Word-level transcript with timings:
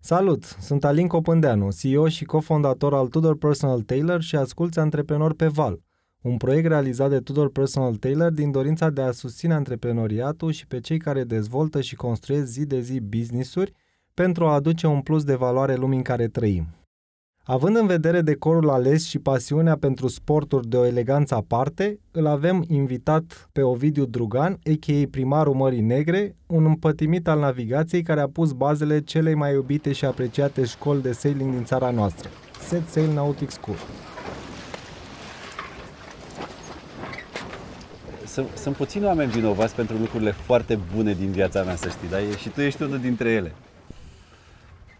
Salut! 0.00 0.44
Sunt 0.44 0.84
Alin 0.84 1.06
Copândeanu, 1.06 1.68
CEO 1.80 2.08
și 2.08 2.24
cofondator 2.24 2.94
al 2.94 3.06
Tudor 3.08 3.36
Personal 3.36 3.80
Tailor 3.80 4.22
și 4.22 4.36
asculți 4.36 4.78
Antreprenor 4.78 5.34
pe 5.34 5.46
Val, 5.46 5.80
un 6.20 6.36
proiect 6.36 6.66
realizat 6.66 7.10
de 7.10 7.18
Tudor 7.18 7.50
Personal 7.50 7.94
Tailor 7.94 8.30
din 8.30 8.50
dorința 8.50 8.90
de 8.90 9.02
a 9.02 9.10
susține 9.10 9.54
antreprenoriatul 9.54 10.52
și 10.52 10.66
pe 10.66 10.80
cei 10.80 10.98
care 10.98 11.24
dezvoltă 11.24 11.80
și 11.80 11.96
construiesc 11.96 12.46
zi 12.46 12.66
de 12.66 12.80
zi 12.80 13.00
business-uri 13.00 13.72
pentru 14.14 14.46
a 14.46 14.54
aduce 14.54 14.86
un 14.86 15.00
plus 15.00 15.24
de 15.24 15.34
valoare 15.34 15.74
lumii 15.74 15.96
în 15.96 16.02
care 16.02 16.28
trăim. 16.28 16.77
Având 17.50 17.76
în 17.76 17.86
vedere 17.86 18.20
decorul 18.20 18.70
ales 18.70 19.06
și 19.06 19.18
pasiunea 19.18 19.76
pentru 19.76 20.08
sporturi 20.08 20.68
de 20.68 20.76
o 20.76 20.84
eleganță 20.84 21.34
aparte, 21.34 21.98
îl 22.10 22.26
avem 22.26 22.64
invitat 22.66 23.48
pe 23.52 23.62
Ovidiu 23.62 24.04
Drugan, 24.04 24.52
a.k.a. 24.52 25.08
primarul 25.10 25.54
Mării 25.54 25.80
Negre, 25.80 26.36
un 26.46 26.64
împătimit 26.64 27.28
al 27.28 27.38
navigației 27.38 28.02
care 28.02 28.20
a 28.20 28.28
pus 28.28 28.52
bazele 28.52 29.00
celei 29.00 29.34
mai 29.34 29.52
iubite 29.52 29.92
și 29.92 30.04
apreciate 30.04 30.64
școli 30.64 31.02
de 31.02 31.12
sailing 31.12 31.50
din 31.50 31.64
țara 31.64 31.90
noastră, 31.90 32.28
Set 32.60 32.88
Sail 32.88 33.12
Nautic 33.12 33.50
School. 33.50 33.76
Sunt, 38.26 38.46
sunt 38.56 38.76
puțini 38.76 39.04
oameni 39.04 39.30
vinovați 39.30 39.74
pentru 39.74 39.96
lucrurile 39.96 40.30
foarte 40.32 40.78
bune 40.94 41.14
din 41.14 41.30
viața 41.30 41.62
mea, 41.62 41.76
să 41.76 41.88
știi, 41.88 42.08
dar 42.08 42.20
și 42.38 42.48
tu 42.48 42.60
ești 42.60 42.82
unul 42.82 42.98
dintre 42.98 43.30
ele. 43.30 43.54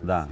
Da. 0.00 0.28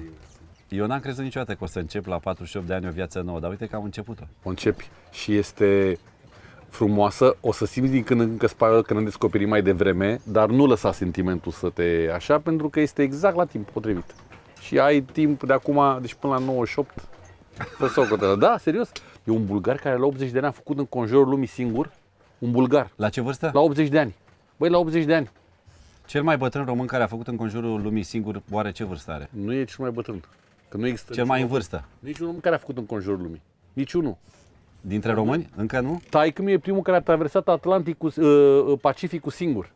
Eu 0.69 0.87
n-am 0.87 1.01
crezut 1.01 1.25
niciodată 1.25 1.53
că 1.55 1.65
o 1.65 1.67
să 1.67 1.79
încep 1.79 2.07
la 2.07 2.19
48 2.19 2.67
de 2.67 2.75
ani 2.75 2.87
o 2.87 2.91
viață 2.91 3.21
nouă, 3.21 3.41
dar 3.41 3.51
uite 3.51 3.67
că 3.67 3.77
am 3.77 3.85
început-o. 3.85 4.23
O 4.43 4.49
începi 4.49 4.89
și 5.13 5.37
este 5.37 5.99
frumoasă, 6.69 7.37
o 7.41 7.53
să 7.53 7.67
simți 7.67 7.91
din 7.91 8.03
când 8.03 8.21
în 8.21 8.27
când 8.27 8.39
că 8.39 8.47
spală 8.47 8.83
când 8.83 9.05
descoperi 9.05 9.45
mai 9.45 9.63
devreme, 9.63 10.19
dar 10.25 10.49
nu 10.49 10.67
lăsa 10.67 10.93
sentimentul 10.93 11.53
să 11.53 11.69
te 11.69 12.11
așa, 12.15 12.39
pentru 12.41 12.69
că 12.69 12.81
este 12.81 13.03
exact 13.03 13.37
la 13.37 13.45
timp 13.45 13.71
potrivit. 13.71 14.15
Și 14.61 14.79
ai 14.79 15.01
timp 15.01 15.43
de 15.47 15.53
acum, 15.53 15.99
deci 16.01 16.15
până 16.15 16.33
la 16.33 16.39
98, 16.39 16.91
să 17.79 17.87
socotă. 17.87 18.37
Da, 18.39 18.57
serios. 18.59 18.91
E 19.25 19.31
un 19.31 19.47
bulgar 19.47 19.77
care 19.77 19.97
la 19.99 20.07
80 20.07 20.31
de 20.31 20.39
ani 20.39 20.47
a 20.47 20.51
făcut 20.51 20.79
în 20.79 20.85
conjurul 20.87 21.29
lumii 21.29 21.47
singur, 21.47 21.91
un 22.39 22.51
bulgar, 22.51 22.91
La 22.97 23.09
ce 23.09 23.21
vârstă? 23.21 23.51
la 23.53 23.61
80 23.61 23.89
de 23.89 23.99
ani. 23.99 24.15
Băi, 24.57 24.69
la 24.69 24.79
80 24.79 25.05
de 25.05 25.15
ani. 25.15 25.31
Cel 26.07 26.23
mai 26.23 26.37
bătrân 26.37 26.65
român 26.65 26.87
care 26.87 27.03
a 27.03 27.07
făcut 27.07 27.27
în 27.29 27.37
conjurul 27.37 27.83
lumii 27.83 28.03
singur, 28.03 28.43
oare 28.51 28.71
ce 28.71 28.85
vârstă 28.85 29.13
are? 29.13 29.29
Nu 29.33 29.53
e 29.55 29.65
cel 29.65 29.77
mai 29.79 29.91
bătrân. 29.91 30.23
Că 30.69 30.77
nu 30.77 30.87
există 30.87 31.13
Cel 31.13 31.25
mai 31.25 31.41
în 31.41 31.45
niciun- 31.47 31.59
vârstă. 31.59 31.85
Niciun 31.99 32.29
om 32.29 32.41
care 32.41 32.55
a 32.55 32.59
făcut 32.59 32.77
în 32.77 32.87
conjurul 32.87 33.23
lumii. 33.23 33.43
Niciunul. 33.73 34.17
Dintre 34.81 35.13
români? 35.13 35.51
Încă 35.57 35.81
nu? 35.81 36.01
Taică 36.11 36.43
mi 36.43 36.53
e 36.53 36.59
primul 36.59 36.83
care 36.83 36.97
a 36.97 37.01
traversat 37.01 37.49
Atlanticul, 37.49 38.13
uh, 38.17 38.79
Pacificul 38.81 39.31
singur. 39.31 39.71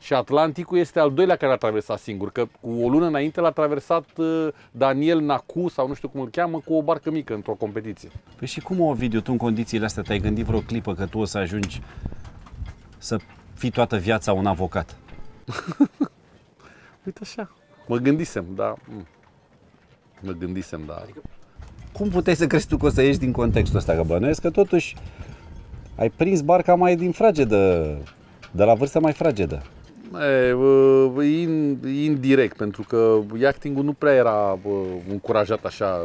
Și 0.00 0.14
Atlanticul 0.14 0.78
este 0.78 0.98
al 1.00 1.12
doilea 1.12 1.36
care 1.36 1.52
a 1.52 1.56
traversat 1.56 1.98
singur, 1.98 2.30
că 2.32 2.46
cu 2.60 2.70
o 2.70 2.88
lună 2.88 3.06
înainte 3.06 3.40
l-a 3.40 3.50
traversat 3.50 4.04
uh, 4.16 4.48
Daniel 4.70 5.20
Nacu, 5.20 5.68
sau 5.68 5.88
nu 5.88 5.94
știu 5.94 6.08
cum 6.08 6.20
îl 6.20 6.28
cheamă, 6.30 6.60
cu 6.64 6.74
o 6.74 6.82
barcă 6.82 7.10
mică 7.10 7.34
într-o 7.34 7.52
competiție. 7.54 8.08
Păi 8.36 8.46
și 8.46 8.60
cum, 8.60 8.80
Ovidiu, 8.80 9.20
tu 9.20 9.32
în 9.32 9.38
condițiile 9.38 9.84
astea 9.84 10.02
te-ai 10.02 10.18
gândit 10.18 10.44
vreo 10.44 10.60
clipă 10.60 10.94
că 10.94 11.06
tu 11.06 11.18
o 11.18 11.24
să 11.24 11.38
ajungi 11.38 11.82
să 12.98 13.16
fii 13.54 13.70
toată 13.70 13.96
viața 13.96 14.32
un 14.32 14.46
avocat? 14.46 14.96
Uite 17.06 17.18
așa. 17.22 17.50
Mă 17.86 17.96
gândisem, 17.96 18.44
da. 18.54 18.74
Mm. 20.20 20.28
Mă 20.28 20.32
gândisem, 20.32 20.80
da. 20.86 21.04
Cum 21.92 22.08
puteai 22.08 22.36
să 22.36 22.46
crezi 22.46 22.66
tu 22.66 22.76
că 22.76 22.86
o 22.86 22.88
să 22.88 23.02
ieși 23.02 23.18
din 23.18 23.32
contextul 23.32 23.78
ăsta? 23.78 23.94
Că 23.94 24.02
bănuiesc 24.02 24.40
că 24.40 24.50
totuși 24.50 24.96
ai 25.96 26.10
prins 26.10 26.40
barca 26.40 26.74
mai 26.74 26.96
din 26.96 27.12
fragedă, 27.12 27.96
de 28.50 28.64
la 28.64 28.74
vârstă 28.74 29.00
mai 29.00 29.12
fragedă. 29.12 29.62
E, 30.14 30.52
uh, 30.52 31.24
in, 31.24 31.78
indirect, 31.86 32.56
pentru 32.56 32.82
că 32.88 33.18
yachting-ul 33.38 33.84
nu 33.84 33.92
prea 33.92 34.14
era 34.14 34.58
uh, 34.62 34.72
încurajat 35.10 35.64
așa 35.64 36.02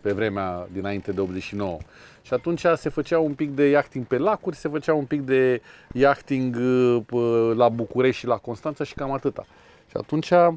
pe 0.00 0.12
vremea 0.12 0.66
dinainte 0.72 1.12
de 1.12 1.20
89. 1.20 1.78
Și 2.22 2.34
atunci 2.34 2.64
se 2.76 2.88
făcea 2.88 3.18
un 3.18 3.32
pic 3.32 3.54
de 3.54 3.68
yachting 3.68 4.04
pe 4.04 4.18
lacuri, 4.18 4.56
se 4.56 4.68
făcea 4.68 4.94
un 4.94 5.04
pic 5.04 5.20
de 5.20 5.62
yachting 5.92 6.56
uh, 6.56 7.00
p- 7.02 7.56
la 7.56 7.68
București 7.68 8.20
și 8.20 8.26
la 8.26 8.36
Constanța 8.36 8.84
și 8.84 8.94
cam 8.94 9.12
atâta. 9.12 9.46
Și 9.88 9.96
atunci, 9.96 10.30
uh, 10.30 10.48
uh, 10.48 10.54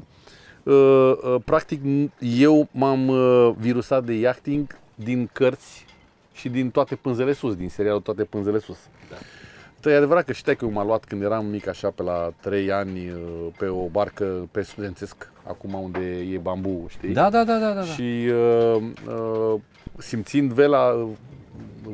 practic, 1.44 1.80
eu 2.18 2.68
m-am 2.70 3.08
uh, 3.08 3.52
virusat 3.58 4.04
de 4.04 4.14
yachting 4.14 4.78
din 4.94 5.28
cărți 5.32 5.86
și 6.32 6.48
din 6.48 6.70
toate 6.70 6.94
pânzele 6.94 7.32
sus, 7.32 7.54
din 7.54 7.68
serialul 7.68 8.00
Toate 8.00 8.24
pânzele 8.24 8.58
sus. 8.58 8.78
Da, 9.10 9.90
e 9.90 9.96
adevărat 9.96 10.24
că 10.24 10.32
știai 10.32 10.56
că 10.56 10.66
m-a 10.66 10.84
luat 10.84 11.04
când 11.04 11.22
eram 11.22 11.46
mic 11.46 11.66
așa 11.66 11.90
pe 11.90 12.02
la 12.02 12.32
3 12.40 12.72
ani 12.72 13.08
uh, 13.10 13.46
pe 13.58 13.66
o 13.66 13.86
barcă 13.86 14.48
pe 14.50 14.62
studențesc, 14.62 15.32
acum 15.46 15.74
unde 15.74 16.18
e 16.32 16.38
bambu, 16.38 16.86
știi? 16.88 17.12
Da, 17.12 17.30
da, 17.30 17.44
da, 17.44 17.58
da, 17.58 17.68
da. 17.68 17.74
da. 17.74 17.82
Și 17.82 18.28
uh, 18.28 18.82
uh, 19.06 19.60
simțind 19.98 20.52
vela, 20.52 20.92
uh, 20.92 21.08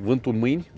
vântul 0.03 0.33
în 0.33 0.39
mâini, 0.39 0.71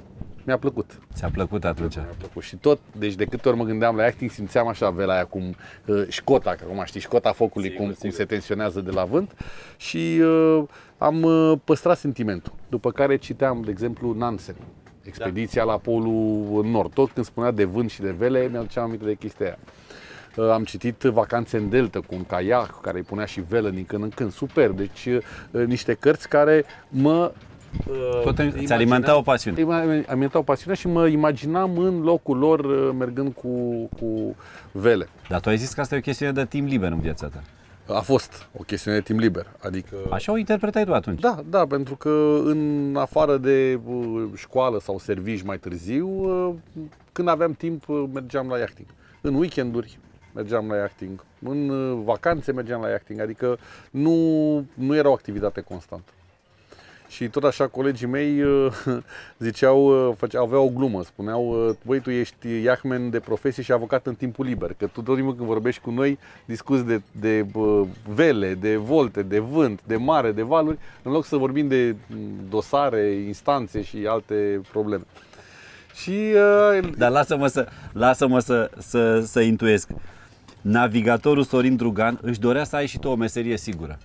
mi-a 0.44 0.58
plăcut. 0.58 0.98
Ți-a 1.14 1.28
plăcut 1.32 1.64
atunci. 1.64 1.94
Mi-a 1.96 2.14
plăcut. 2.18 2.42
Și 2.42 2.56
tot, 2.56 2.78
deci 2.98 3.14
de 3.14 3.24
câte 3.24 3.48
ori 3.48 3.56
mă 3.56 3.64
gândeam 3.64 3.96
la 3.96 4.02
acting, 4.04 4.30
simțeam 4.30 4.66
așa 4.66 4.90
vela 4.90 5.14
aia 5.14 5.24
cum 5.24 5.54
uh, 5.86 6.04
școta, 6.08 6.50
că 6.50 6.64
acum 6.64 6.82
știi, 6.84 7.00
școta 7.00 7.32
focului, 7.32 7.68
Sigur, 7.68 7.84
cum, 7.84 7.92
cum 7.94 8.00
sigur. 8.00 8.16
se 8.16 8.24
tensionează 8.24 8.80
de 8.80 8.90
la 8.90 9.04
vânt 9.04 9.32
și 9.76 10.20
uh, 10.22 10.62
am 10.98 11.22
uh, 11.22 11.58
păstrat 11.64 11.98
sentimentul. 11.98 12.52
După 12.68 12.90
care 12.90 13.16
citeam, 13.16 13.62
de 13.62 13.70
exemplu, 13.70 14.12
Nansen, 14.12 14.56
expediția 15.02 15.62
la 15.62 15.76
Polul 15.78 16.64
Nord. 16.64 16.92
Tot 16.92 17.10
când 17.10 17.26
spunea 17.26 17.50
de 17.50 17.64
vânt 17.64 17.90
și 17.90 18.00
de 18.00 18.10
vele, 18.10 18.48
mi-aduceam 18.50 18.84
aminte 18.84 19.04
de 19.04 19.14
chestia 19.14 19.46
aia. 19.46 19.58
Uh, 20.36 20.50
Am 20.50 20.64
citit 20.64 21.00
Vacanțe 21.02 21.56
în 21.56 21.68
Delta 21.68 22.00
cu 22.00 22.14
un 22.14 22.24
caiac 22.24 22.80
care 22.80 22.98
îi 22.98 23.04
punea 23.04 23.24
și 23.24 23.40
velă 23.48 23.70
din 23.70 23.84
când 23.84 24.02
în 24.02 24.08
când. 24.08 24.32
Super, 24.32 24.70
deci 24.70 25.06
uh, 25.06 25.64
niște 25.66 25.94
cărți 25.94 26.28
care 26.28 26.64
mă 26.88 27.32
uh, 27.34 27.40
Tot 28.24 28.38
îți 28.38 28.56
imaginam- 28.56 28.70
alimentau 28.70 29.22
pasiune. 29.22 29.60
Îmi 29.62 30.04
alimentau 30.06 30.42
pasiunea 30.42 30.74
și 30.76 30.86
mă 30.88 31.06
imaginam 31.06 31.78
în 31.78 32.00
locul 32.00 32.38
lor 32.38 32.60
uh, 32.64 32.90
mergând 32.98 33.32
cu, 33.34 33.48
cu 33.98 34.36
vele. 34.72 35.08
Dar 35.28 35.40
tu 35.40 35.48
ai 35.48 35.56
zis 35.56 35.72
că 35.72 35.80
asta 35.80 35.94
e 35.94 35.98
o 35.98 36.00
chestiune 36.00 36.32
de 36.32 36.44
timp 36.44 36.68
liber 36.68 36.90
în 36.92 37.00
viața 37.00 37.26
ta. 37.26 37.42
A 37.94 38.00
fost 38.00 38.48
o 38.58 38.62
chestiune 38.62 38.96
de 38.96 39.02
timp 39.02 39.18
liber. 39.18 39.46
Adică 39.62 39.96
Așa 40.10 40.32
o 40.32 40.36
interpretai 40.36 40.84
tu 40.84 40.94
atunci. 40.94 41.20
da, 41.20 41.38
da, 41.50 41.66
pentru 41.66 41.94
că 41.96 42.40
în 42.44 42.94
afară 42.98 43.36
de 43.36 43.80
uh, 43.86 44.22
școală 44.36 44.78
sau 44.80 44.98
servici 44.98 45.42
mai 45.42 45.58
târziu, 45.58 46.08
uh, 46.08 46.54
când 47.12 47.28
aveam 47.28 47.52
timp, 47.52 47.88
uh, 47.88 48.04
mergeam 48.12 48.48
la 48.48 48.58
yachting. 48.58 48.86
În 49.20 49.34
weekenduri 49.34 49.98
mergeam 50.34 50.68
la 50.68 50.76
yachting, 50.76 51.24
în 51.48 51.68
uh, 51.68 52.00
vacanțe 52.04 52.52
mergeam 52.52 52.80
la 52.80 52.88
yachting, 52.88 53.20
adică 53.20 53.58
nu, 53.90 54.14
nu 54.74 54.94
era 54.96 55.08
o 55.08 55.12
activitate 55.12 55.60
constantă. 55.60 56.10
Și 57.10 57.28
tot 57.28 57.44
așa 57.44 57.66
colegii 57.66 58.06
mei 58.06 58.42
uh, 58.42 58.72
ziceau, 59.38 60.08
uh, 60.08 60.14
făceau, 60.16 60.44
aveau 60.44 60.64
o 60.64 60.68
glumă, 60.68 61.02
spuneau, 61.02 61.68
uh, 61.68 61.74
băi, 61.86 62.00
tu 62.00 62.10
ești 62.10 62.62
iachmen 62.62 63.10
de 63.10 63.20
profesie 63.20 63.62
și 63.62 63.72
avocat 63.72 64.06
în 64.06 64.14
timpul 64.14 64.46
liber, 64.46 64.74
că 64.78 64.86
tu 64.86 65.02
tot 65.02 65.14
timpul 65.14 65.34
când 65.34 65.46
vorbești 65.46 65.80
cu 65.80 65.90
noi 65.90 66.18
discuți 66.44 66.84
de, 66.84 67.00
de 67.20 67.46
bă, 67.52 67.86
vele, 68.14 68.54
de 68.54 68.76
volte, 68.76 69.22
de 69.22 69.38
vânt, 69.38 69.80
de 69.86 69.96
mare, 69.96 70.32
de 70.32 70.42
valuri, 70.42 70.78
în 71.02 71.12
loc 71.12 71.24
să 71.24 71.36
vorbim 71.36 71.68
de 71.68 71.96
m, 72.06 72.16
dosare, 72.50 73.10
instanțe 73.10 73.82
și 73.82 74.06
alte 74.08 74.60
probleme. 74.70 75.04
Și 75.94 76.18
uh, 76.80 76.90
Dar 76.96 77.10
lasă-mă 77.10 77.46
să, 77.46 77.68
lasă-mă 77.92 78.38
să, 78.38 78.70
să, 78.78 79.20
să 79.20 79.40
intuiesc. 79.40 79.88
Navigatorul 80.60 81.42
Sorin 81.42 81.76
Drugan 81.76 82.18
își 82.22 82.40
dorea 82.40 82.64
să 82.64 82.76
ai 82.76 82.86
și 82.86 82.98
tu 82.98 83.08
o 83.08 83.14
meserie 83.14 83.56
sigură. 83.56 83.98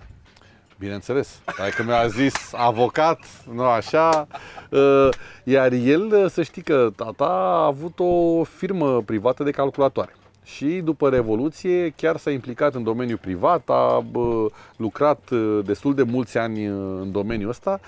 Bineînțeles. 0.80 1.41
Dacă 1.58 1.84
mi-a 1.84 2.08
zis 2.08 2.53
avocat, 2.53 3.19
nu 3.53 3.63
așa. 3.63 4.28
Uh, 4.69 5.09
Iar 5.44 5.72
el, 5.72 6.02
uh, 6.02 6.30
să 6.30 6.44
știi 6.44 6.62
că 6.62 6.90
tata 6.96 7.25
a 7.25 7.66
avut 7.66 8.00
o 8.00 8.44
firmă 8.44 9.02
privată 9.02 9.44
de 9.44 9.52
calculatoare. 9.52 10.16
Și 10.44 10.66
după 10.66 11.09
Revoluție 11.09 11.90
chiar 11.90 12.18
s-a 12.18 12.31
implicat 12.31 12.75
în 12.75 12.84
domeniul 12.84 13.18
privat, 13.18 13.69
a 13.69 14.03
bă, 14.12 14.47
lucrat 14.75 15.30
uh, 15.30 15.59
destul 15.66 15.95
de 15.95 16.04
mulți 16.04 16.38
ani 16.38 16.68
uh, 16.68 16.75
în 17.01 17.12
domeniul 17.12 17.50
ăsta 17.50 17.80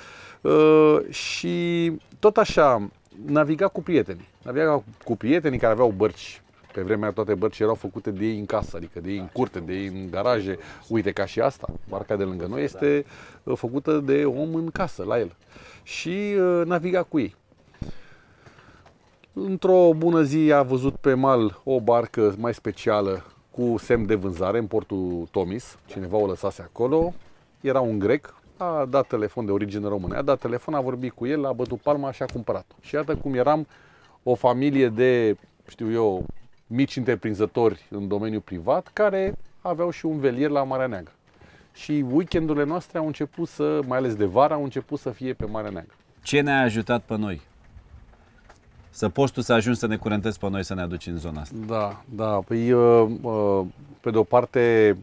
uh, 0.42 0.98
și 1.10 1.92
tot 2.20 2.38
așa 2.38 2.90
naviga 3.26 3.68
cu 3.68 3.82
prietenii. 3.82 4.28
Naviga 4.42 4.84
cu 5.04 5.18
prietenii 5.18 5.60
care 5.60 5.72
aveau 5.72 5.94
bărci 5.98 6.42
pe 6.78 6.84
vremea 6.84 7.04
aia 7.04 7.14
toate 7.14 7.36
bărcile 7.36 7.64
erau 7.64 7.76
făcute 7.76 8.12
de 8.12 8.26
ei 8.26 8.38
în 8.38 8.46
casă, 8.46 8.78
adică 8.78 9.00
de 9.00 9.12
ei 9.12 9.18
în 9.18 9.28
curte, 9.34 9.60
de 9.60 9.74
ei 9.74 9.88
în 9.88 10.10
garaje. 10.12 10.58
Uite, 10.88 11.12
ca 11.12 11.26
și 11.26 11.40
asta, 11.40 11.68
barca 11.90 12.16
de 12.16 12.24
lângă 12.24 12.46
noi 12.46 12.64
este 12.64 13.06
uh, 13.44 13.58
făcută 13.58 13.98
de 13.98 14.26
om 14.26 14.56
în 14.56 14.70
casă, 14.72 15.04
la 15.04 15.20
el. 15.20 15.36
Și 15.84 16.36
uh, 16.40 16.62
naviga 16.66 17.04
cu 17.04 17.20
ei. 17.20 17.36
Într-o 19.34 19.94
bună 19.94 20.22
zi 20.22 20.52
a 20.52 20.64
văzut 20.64 20.96
pe 20.96 21.14
mal 21.14 21.62
o 21.64 21.80
barcă 21.80 22.36
mai 22.38 22.54
specială 22.54 23.24
cu 23.52 23.76
semn 23.78 24.06
de 24.06 24.16
vânzare 24.16 24.58
în 24.58 24.68
portul 24.68 25.28
Tomis. 25.32 25.78
Cineva 25.86 26.18
o 26.18 26.26
lăsase 26.26 26.62
acolo. 26.62 27.14
Era 27.62 27.80
un 27.80 28.00
grec, 28.00 28.34
a 28.58 28.86
dat 28.90 29.08
telefon 29.08 29.46
de 29.46 29.52
origine 29.52 29.88
română. 29.88 30.18
A 30.18 30.22
dat 30.22 30.40
telefon, 30.40 30.74
a 30.74 30.82
vorbit 30.82 31.12
cu 31.12 31.26
el, 31.26 31.46
a 31.46 31.54
bătut 31.54 31.82
palma 31.82 32.12
și 32.12 32.24
a 32.24 32.26
cumpărat-o. 32.34 32.76
Și 32.82 32.96
iată 32.96 33.16
cum 33.16 33.34
eram 33.34 33.68
o 34.24 34.36
familie 34.36 34.90
de, 34.90 35.38
știu 35.68 35.92
eu, 35.92 36.26
mici 36.68 36.96
întreprinzători 36.96 37.86
în 37.90 38.08
domeniul 38.08 38.42
privat 38.42 38.90
care 38.94 39.38
aveau 39.62 39.90
și 39.90 40.06
un 40.06 40.20
velier 40.20 40.50
la 40.50 40.64
Marea 40.64 40.88
Neagră. 40.88 41.12
și 41.74 42.06
weekendurile 42.12 42.66
noastre 42.66 42.98
au 42.98 43.06
început 43.06 43.48
să, 43.48 43.80
mai 43.88 43.98
ales 43.98 44.16
de 44.16 44.26
vară, 44.26 44.54
au 44.54 44.64
început 44.64 45.00
să 45.00 45.10
fie 45.10 45.34
pe 45.34 45.46
Marea 45.46 45.70
Neagră. 45.70 45.94
Ce 46.24 46.42
ne-a 46.42 46.62
ajutat 46.62 47.02
pe 47.02 47.16
noi? 47.16 47.42
Să 48.90 49.10
poți 49.10 49.34
tu 49.34 49.42
să 49.42 49.54
ajungi 49.54 49.80
să 49.80 49.88
ne 49.88 49.98
curentezi 49.98 50.40
pe 50.40 50.50
noi 50.50 50.64
să 50.64 50.74
ne 50.74 50.82
aduci 50.82 51.08
în 51.08 51.18
zona 51.18 51.42
asta. 51.42 51.56
Da, 51.68 52.02
da. 52.16 52.40
Păi, 52.40 52.72
uh, 52.72 53.10
uh, 53.22 53.66
pe 54.02 54.12
de 54.12 54.18
o 54.18 54.24
parte, 54.24 54.98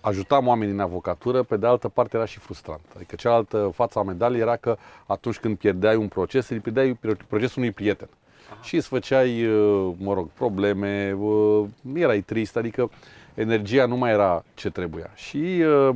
ajutam 0.00 0.46
oamenii 0.46 0.74
în 0.74 0.80
avocatură, 0.80 1.42
pe 1.42 1.56
de 1.56 1.66
altă 1.66 1.88
parte 1.88 2.16
era 2.16 2.24
și 2.26 2.38
frustrant. 2.38 2.80
Adică 2.94 3.14
cealaltă 3.16 3.70
fața 3.74 4.02
medaliei 4.02 4.40
era 4.40 4.56
că 4.56 4.76
atunci 5.06 5.38
când 5.38 5.56
pierdeai 5.56 5.96
un 5.96 6.08
proces, 6.08 6.48
îi 6.48 6.60
pierdeai 6.60 6.98
procesul 7.28 7.62
unui 7.62 7.72
prieten. 7.72 8.08
Aha. 8.54 8.62
Și 8.62 8.76
îți 8.76 8.88
făceai, 8.88 9.46
uh, 9.46 9.94
mă 9.98 10.14
rog, 10.14 10.28
probleme, 10.28 11.16
erai 11.94 12.20
trist, 12.20 12.56
adică 12.56 12.90
energia 13.34 13.86
nu 13.86 13.96
mai 13.96 14.10
era 14.10 14.44
ce 14.54 14.70
trebuia. 14.70 15.10
Și 15.14 15.62
uh, 15.62 15.94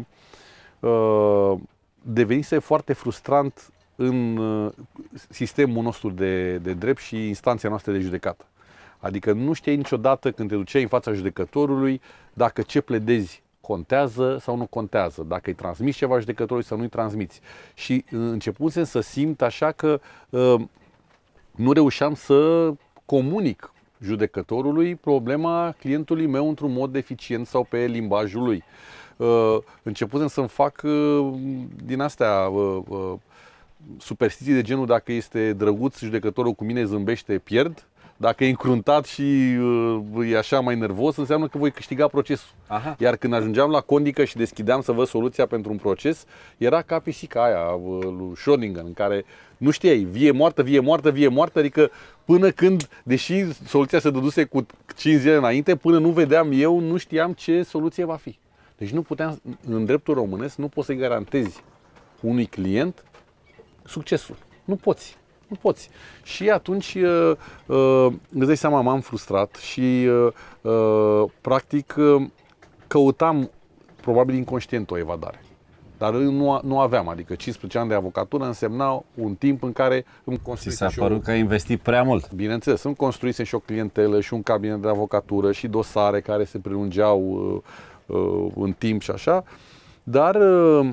uh, 0.81 1.59
devenise 2.03 2.59
foarte 2.59 2.93
frustrant 2.93 3.73
în 3.97 4.37
uh, 4.37 4.73
sistemul 5.29 5.83
nostru 5.83 6.11
de, 6.11 6.57
de 6.57 6.73
drept 6.73 7.01
și 7.01 7.27
instanția 7.27 7.69
noastră 7.69 7.93
de 7.93 7.99
judecată. 7.99 8.45
Adică 8.99 9.33
nu 9.33 9.53
știai 9.53 9.77
niciodată 9.77 10.33
când 10.33 10.49
te 10.49 10.55
duceai 10.55 10.83
în 10.83 10.89
fața 10.89 11.13
judecătorului 11.13 12.01
dacă 12.33 12.63
ce 12.63 12.81
pledezi 12.81 13.43
contează 13.61 14.39
sau 14.41 14.57
nu 14.57 14.67
contează, 14.67 15.23
dacă 15.29 15.43
îi 15.45 15.55
transmiți 15.55 15.97
ceva 15.97 16.19
judecătorului 16.19 16.65
sau 16.65 16.79
nu-i 16.79 16.89
transmiți. 16.89 17.41
Și 17.75 18.05
uh, 18.13 18.19
începusem 18.19 18.85
să 18.85 19.01
simt 19.01 19.43
așa 19.43 19.73
că 19.73 20.01
uh, 20.31 20.55
nu 21.59 21.73
reușeam 21.73 22.15
să 22.15 22.71
comunic 23.05 23.73
judecătorului 24.01 24.95
problema 24.95 25.75
clientului 25.79 26.27
meu 26.27 26.49
într-un 26.49 26.73
mod 26.73 26.95
eficient 26.95 27.47
sau 27.47 27.65
pe 27.65 27.87
limbajul 27.87 28.43
lui. 28.43 28.65
Uh, 29.17 29.59
începusem 29.83 30.27
să-mi 30.27 30.49
fac 30.49 30.81
uh, 30.85 31.29
din 31.85 32.01
astea 32.01 32.49
uh, 32.49 32.83
uh, 32.89 33.13
superstiții 33.99 34.53
de 34.53 34.63
genul 34.63 34.87
dacă 34.87 35.13
este 35.13 35.53
drăguț 35.53 35.99
judecătorul 35.99 36.53
cu 36.53 36.65
mine 36.65 36.85
zâmbește, 36.85 37.39
pierd. 37.39 37.87
Dacă 38.21 38.45
e 38.45 38.49
încruntat 38.49 39.05
și 39.05 39.57
uh, 39.61 40.31
e 40.31 40.37
așa 40.37 40.61
mai 40.61 40.77
nervos, 40.77 41.17
înseamnă 41.17 41.49
că 41.49 41.59
voi 41.59 41.71
câștiga 41.71 42.09
procesul. 42.09 42.49
Aha. 42.67 42.97
Iar 42.99 43.17
când 43.17 43.33
ajungeam 43.33 43.71
la 43.71 43.81
condică 43.81 44.25
și 44.25 44.37
deschideam 44.37 44.81
să 44.81 44.93
văd 44.93 45.07
soluția 45.07 45.47
pentru 45.47 45.71
un 45.71 45.77
proces, 45.77 46.25
era 46.57 46.83
ca 46.83 46.99
pisica 46.99 47.45
aia 47.45 47.71
uh, 47.71 48.03
lui 48.03 48.33
Schrödinger, 48.37 48.85
în 48.85 48.93
care 48.95 49.25
nu 49.57 49.71
știai, 49.71 49.99
vie 49.99 50.31
moartă, 50.31 50.63
vie 50.63 50.81
moartă, 50.81 51.11
vie 51.11 51.29
moartă, 51.29 51.59
adică 51.59 51.91
până 52.25 52.51
când, 52.51 52.89
deși 53.03 53.53
soluția 53.53 53.99
se 53.99 54.11
dăduse 54.11 54.45
cu 54.45 54.67
5 54.97 55.21
zile 55.21 55.35
înainte, 55.37 55.77
până 55.77 55.99
nu 55.99 56.11
vedeam 56.11 56.51
eu, 56.53 56.79
nu 56.79 56.97
știam 56.97 57.33
ce 57.33 57.63
soluție 57.63 58.05
va 58.05 58.17
fi. 58.17 58.39
Deci 58.79 58.91
nu 58.91 59.03
puteam, 59.03 59.41
în 59.69 59.85
dreptul 59.85 60.15
românesc, 60.15 60.57
nu 60.57 60.69
poți 60.69 60.87
să-i 60.87 60.97
garantezi 60.97 61.63
unui 62.21 62.47
client 62.47 63.05
succesul. 63.85 64.37
Nu 64.65 64.77
poți. 64.77 65.17
Nu 65.49 65.57
poți. 65.61 65.91
Și 66.23 66.51
atunci 66.51 66.95
uh, 66.95 67.33
uh, 67.67 68.13
îți 68.35 68.47
dai 68.47 68.57
seama, 68.57 68.81
m-am 68.81 69.01
frustrat 69.01 69.55
și 69.55 70.09
uh, 70.09 70.33
uh, 70.73 71.31
practic 71.41 71.95
uh, 71.99 72.23
căutam 72.87 73.51
probabil 74.01 74.35
inconștient 74.35 74.91
o 74.91 74.99
evadare. 74.99 75.43
Dar 75.99 76.13
nu, 76.13 76.61
nu 76.65 76.81
aveam, 76.81 77.09
adică 77.09 77.35
15 77.35 77.79
ani 77.79 77.89
de 77.89 77.95
avocatură 77.95 78.45
însemna 78.45 79.05
un 79.15 79.35
timp 79.35 79.63
în 79.63 79.73
care 79.73 80.05
îmi 80.25 80.41
construisem 80.43 80.89
Ți 80.89 80.95
s-a 80.95 81.03
părut 81.03 81.19
o... 81.19 81.21
că 81.21 81.31
ai 81.31 81.39
investit 81.39 81.81
prea 81.81 82.03
mult. 82.03 82.33
Bineînțeles, 82.33 82.83
îmi 82.83 82.97
construisem 82.97 83.45
și 83.45 83.55
o 83.55 83.59
clientelă 83.59 84.21
și 84.21 84.35
un 84.35 84.43
cabinet 84.43 84.83
de 84.83 84.89
avocatură 84.89 85.53
și 85.53 85.69
dosare 85.69 86.21
care 86.21 86.45
se 86.45 86.59
prelungeau 86.59 87.21
uh, 88.07 88.17
uh, 88.17 88.53
în 88.55 88.73
timp 88.73 89.03
și 89.03 89.11
așa. 89.11 89.45
Dar 90.03 90.35
uh, 90.35 90.89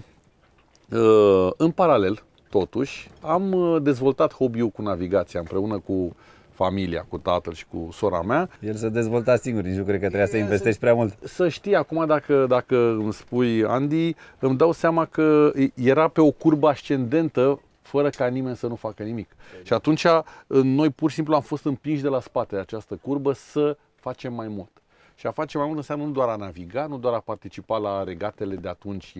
uh, 0.91 1.49
în 1.57 1.71
paralel, 1.71 2.23
totuși, 2.49 3.09
am 3.21 3.53
uh, 3.53 3.81
dezvoltat 3.81 4.33
hobby-ul 4.33 4.69
cu 4.69 4.81
navigația 4.81 5.39
împreună 5.39 5.79
cu 5.79 6.15
familia, 6.55 7.05
cu 7.09 7.17
tatăl 7.17 7.53
și 7.53 7.65
cu 7.65 7.89
sora 7.91 8.21
mea. 8.21 8.49
El 8.59 8.75
se 8.75 8.89
dezvolta 8.89 9.35
singur, 9.35 9.63
nici 9.63 9.77
nu 9.77 9.83
cred 9.83 9.99
că 9.99 10.05
trebuia 10.05 10.25
să 10.25 10.37
investești 10.37 10.79
prea 10.79 10.93
mult. 10.93 11.17
Să 11.23 11.49
știi, 11.49 11.75
acum 11.75 12.05
dacă, 12.05 12.45
dacă 12.47 12.77
îmi 12.77 13.13
spui, 13.13 13.65
Andy, 13.65 14.15
îmi 14.39 14.57
dau 14.57 14.71
seama 14.71 15.05
că 15.05 15.51
era 15.73 16.07
pe 16.07 16.21
o 16.21 16.31
curbă 16.31 16.67
ascendentă 16.67 17.59
fără 17.81 18.09
ca 18.09 18.27
nimeni 18.27 18.55
să 18.55 18.67
nu 18.67 18.75
facă 18.75 19.03
nimic. 19.03 19.35
Și 19.63 19.73
atunci 19.73 20.03
uh, 20.03 20.21
noi 20.47 20.89
pur 20.89 21.09
și 21.09 21.15
simplu 21.15 21.35
am 21.35 21.41
fost 21.41 21.65
împinși 21.65 22.01
de 22.01 22.07
la 22.07 22.19
spate 22.19 22.55
de 22.55 22.61
această 22.61 22.95
curbă 23.01 23.33
să 23.33 23.77
facem 23.95 24.33
mai 24.33 24.47
mult. 24.47 24.69
Și 25.15 25.27
a 25.27 25.31
face 25.31 25.57
mai 25.57 25.65
mult 25.65 25.77
înseamnă 25.77 26.05
nu 26.05 26.11
doar 26.11 26.29
a 26.29 26.35
naviga, 26.35 26.85
nu 26.85 26.97
doar 26.97 27.13
a 27.13 27.19
participa 27.19 27.77
la 27.77 28.03
regatele 28.03 28.55
de 28.55 28.67
atunci 28.67 29.13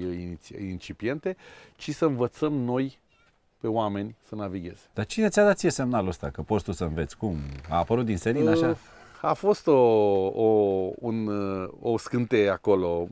incipiente, 0.60 1.36
ci 1.76 1.90
să 1.90 2.06
învățăm 2.06 2.54
noi 2.54 3.00
pe 3.66 3.72
oameni 3.72 4.16
să 4.28 4.36
navigheze. 4.36 4.90
Dar 4.94 5.06
cine 5.06 5.30
ți-a 5.30 5.44
dat 5.44 5.58
ție 5.58 5.70
semnalul 5.70 6.08
ăsta, 6.08 6.30
că 6.30 6.42
poți 6.42 6.64
tu 6.64 6.72
să 6.72 6.84
înveți? 6.84 7.18
Cum? 7.18 7.36
A 7.70 7.78
apărut 7.78 8.06
din 8.06 8.18
serin 8.18 8.48
așa? 8.48 8.68
Uh, 8.68 8.76
a 9.22 9.34
fost 9.34 9.68
o, 9.68 9.72
o, 10.28 10.92
un, 11.00 11.30
o 11.80 11.98
scânteie 11.98 12.50
acolo. 12.50 13.08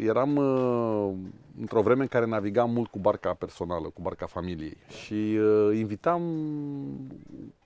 Eram 0.00 0.36
uh, 0.36 1.12
într-o 1.60 1.82
vreme 1.82 2.02
în 2.02 2.08
care 2.08 2.26
navigam 2.26 2.70
mult 2.70 2.90
cu 2.90 2.98
barca 2.98 3.34
personală, 3.34 3.88
cu 3.88 4.00
barca 4.00 4.26
familiei 4.26 4.76
și 5.04 5.14
uh, 5.14 5.76
invitam 5.76 6.22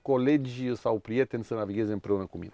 colegi 0.01 0.75
sau 0.75 0.97
prieteni 0.97 1.43
să 1.43 1.53
navigheze 1.53 1.91
împreună 1.91 2.25
cu 2.25 2.37
mine. 2.37 2.53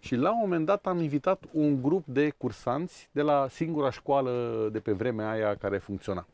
Și 0.00 0.14
la 0.14 0.30
un 0.30 0.38
moment 0.40 0.66
dat 0.66 0.86
am 0.86 1.00
invitat 1.00 1.42
un 1.52 1.82
grup 1.82 2.06
de 2.06 2.32
cursanți 2.36 3.08
de 3.12 3.22
la 3.22 3.46
singura 3.50 3.90
școală 3.90 4.32
de 4.72 4.78
pe 4.78 4.92
vremea 4.92 5.30
aia 5.30 5.54
care 5.54 5.78
funcționa 5.78 6.26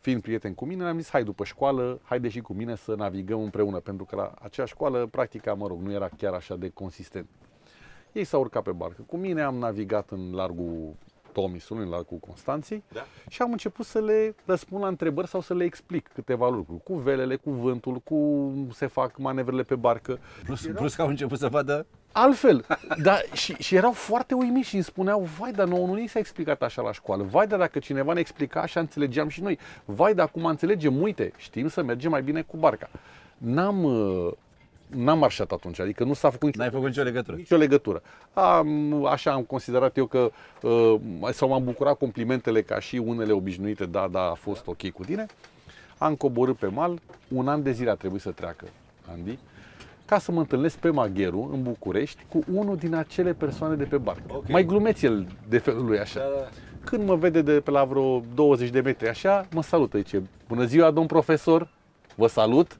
fiind 0.00 0.22
prieten 0.22 0.54
cu 0.54 0.64
mine, 0.64 0.84
am 0.84 0.98
zis, 0.98 1.10
hai 1.10 1.24
după 1.24 1.44
școală, 1.44 2.00
haide 2.02 2.28
și 2.28 2.40
cu 2.40 2.52
mine 2.52 2.74
să 2.74 2.94
navigăm 2.94 3.40
împreună, 3.42 3.78
pentru 3.78 4.04
că 4.04 4.16
la 4.16 4.34
acea 4.40 4.64
școală, 4.64 5.06
practica, 5.06 5.54
mă 5.54 5.66
rog, 5.66 5.80
nu 5.80 5.92
era 5.92 6.08
chiar 6.16 6.32
așa 6.32 6.56
de 6.56 6.68
consistent. 6.68 7.28
Ei 8.12 8.24
s-au 8.24 8.40
urcat 8.40 8.62
pe 8.62 8.72
barcă. 8.72 9.02
Cu 9.06 9.16
mine 9.16 9.42
am 9.42 9.54
navigat 9.54 10.10
în 10.10 10.32
largul 10.32 10.94
Tomisului, 11.32 11.84
în 11.84 11.90
largul 11.90 12.18
Constanței 12.18 12.82
da. 12.92 13.06
și 13.28 13.42
am 13.42 13.50
început 13.50 13.86
să 13.86 14.00
le 14.00 14.34
răspund 14.44 14.82
la 14.82 14.88
întrebări 14.88 15.28
sau 15.28 15.40
să 15.40 15.54
le 15.54 15.64
explic 15.64 16.10
câteva 16.14 16.48
lucruri. 16.48 16.82
Cu 16.82 16.94
velele, 16.94 17.36
cu 17.36 17.50
vântul, 17.50 17.98
cum 17.98 18.68
se 18.72 18.86
fac 18.86 19.16
manevrele 19.16 19.62
pe 19.62 19.74
barcă. 19.74 20.18
Plus, 20.44 20.64
Erau... 20.64 20.76
plus 20.76 20.94
că 20.94 21.02
au 21.02 21.08
început 21.08 21.38
să 21.38 21.48
vadă 21.48 21.86
altfel. 22.12 22.66
da, 23.02 23.18
și, 23.32 23.54
și 23.58 23.74
erau 23.74 23.92
foarte 23.92 24.34
uimiți 24.34 24.68
și 24.68 24.74
îmi 24.74 24.84
spuneau, 24.84 25.28
vai, 25.38 25.52
dar 25.52 25.66
nouă 25.66 25.86
nu 25.86 25.94
ni 25.94 26.06
s-a 26.06 26.18
explicat 26.18 26.62
așa 26.62 26.82
la 26.82 26.92
școală. 26.92 27.22
Vai, 27.22 27.46
dar 27.46 27.58
dacă 27.58 27.78
cineva 27.78 28.12
ne 28.12 28.20
explica 28.20 28.60
așa, 28.60 28.80
înțelegeam 28.80 29.28
și 29.28 29.42
noi. 29.42 29.58
Vai, 29.84 30.14
dar 30.14 30.26
acum 30.26 30.44
înțelegem, 30.44 31.02
uite, 31.02 31.32
știm 31.36 31.68
să 31.68 31.82
mergem 31.82 32.10
mai 32.10 32.22
bine 32.22 32.42
cu 32.42 32.56
barca. 32.56 32.90
N-am, 33.38 33.84
uh, 33.84 34.32
n-am 34.94 35.18
marșat 35.18 35.50
atunci, 35.50 35.80
adică 35.80 36.04
nu 36.04 36.12
s-a 36.12 36.30
făcut 36.30 36.46
nicio, 36.46 36.58
N-ai 36.58 36.70
făcut 36.70 36.86
nicio 36.86 37.02
legătură. 37.02 37.36
Nicio 37.36 37.56
legătură. 37.56 38.02
Am, 38.32 39.04
așa 39.04 39.32
am 39.32 39.42
considerat 39.42 39.96
eu 39.96 40.06
că, 40.06 40.30
uh, 40.62 40.94
sau 41.32 41.48
m-am 41.48 41.64
bucurat 41.64 41.98
complimentele 41.98 42.62
ca 42.62 42.80
și 42.80 42.96
unele 42.96 43.32
obișnuite, 43.32 43.84
da, 43.84 44.08
da, 44.10 44.30
a 44.30 44.34
fost 44.34 44.66
ok 44.66 44.90
cu 44.90 45.04
tine. 45.04 45.26
Am 45.98 46.14
coborât 46.14 46.56
pe 46.56 46.66
mal, 46.66 47.00
un 47.28 47.48
an 47.48 47.62
de 47.62 47.72
zile 47.72 47.90
a 47.90 47.94
trebuit 47.94 48.20
să 48.20 48.30
treacă, 48.30 48.66
Andy, 49.12 49.38
ca 50.06 50.18
să 50.18 50.32
mă 50.32 50.38
întâlnesc 50.38 50.76
pe 50.76 50.90
Magheru, 50.90 51.50
în 51.52 51.62
București, 51.62 52.24
cu 52.28 52.44
unul 52.52 52.76
din 52.76 52.94
acele 52.94 53.32
persoane 53.32 53.74
de 53.74 53.84
pe 53.84 53.96
barcă. 53.98 54.22
Okay. 54.28 54.50
Mai 54.52 54.64
glumeț 54.64 55.02
el 55.02 55.26
de 55.48 55.58
felul 55.58 55.84
lui 55.84 55.98
așa. 55.98 56.20
Da, 56.20 56.40
da. 56.40 56.48
Când 56.84 57.06
mă 57.06 57.16
vede 57.16 57.42
de 57.42 57.60
pe 57.60 57.70
la 57.70 57.84
vreo 57.84 58.22
20 58.34 58.70
de 58.70 58.80
metri 58.80 59.08
așa, 59.08 59.46
mă 59.52 59.62
salută, 59.62 59.98
zice, 59.98 60.22
bună 60.48 60.64
ziua, 60.64 60.90
domn 60.90 61.06
profesor, 61.06 61.68
vă 62.14 62.26
salut. 62.26 62.78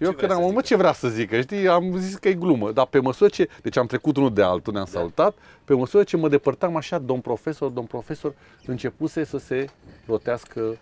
Mă, 0.00 0.06
eu 0.06 0.12
când 0.12 0.30
am, 0.30 0.52
mă, 0.52 0.60
ce 0.60 0.76
vrea 0.76 0.92
să 0.92 1.08
zică, 1.08 1.40
știi, 1.40 1.68
am 1.68 1.96
zis 1.96 2.14
că 2.14 2.28
e 2.28 2.34
glumă, 2.34 2.72
dar 2.72 2.86
pe 2.86 2.98
măsură 2.98 3.30
ce, 3.30 3.48
deci 3.62 3.76
am 3.76 3.86
trecut 3.86 4.16
unul 4.16 4.32
de 4.32 4.42
altul, 4.42 4.72
ne-am 4.72 4.88
da. 4.92 4.98
salutat, 4.98 5.34
pe 5.64 5.74
măsură 5.74 6.02
ce 6.02 6.16
mă 6.16 6.28
depărtam 6.28 6.76
așa, 6.76 6.98
domn 6.98 7.20
profesor, 7.20 7.70
domn 7.70 7.86
profesor, 7.86 8.34
începuse 8.66 9.24
să 9.24 9.38
se 9.38 9.66
rotească 10.06 10.76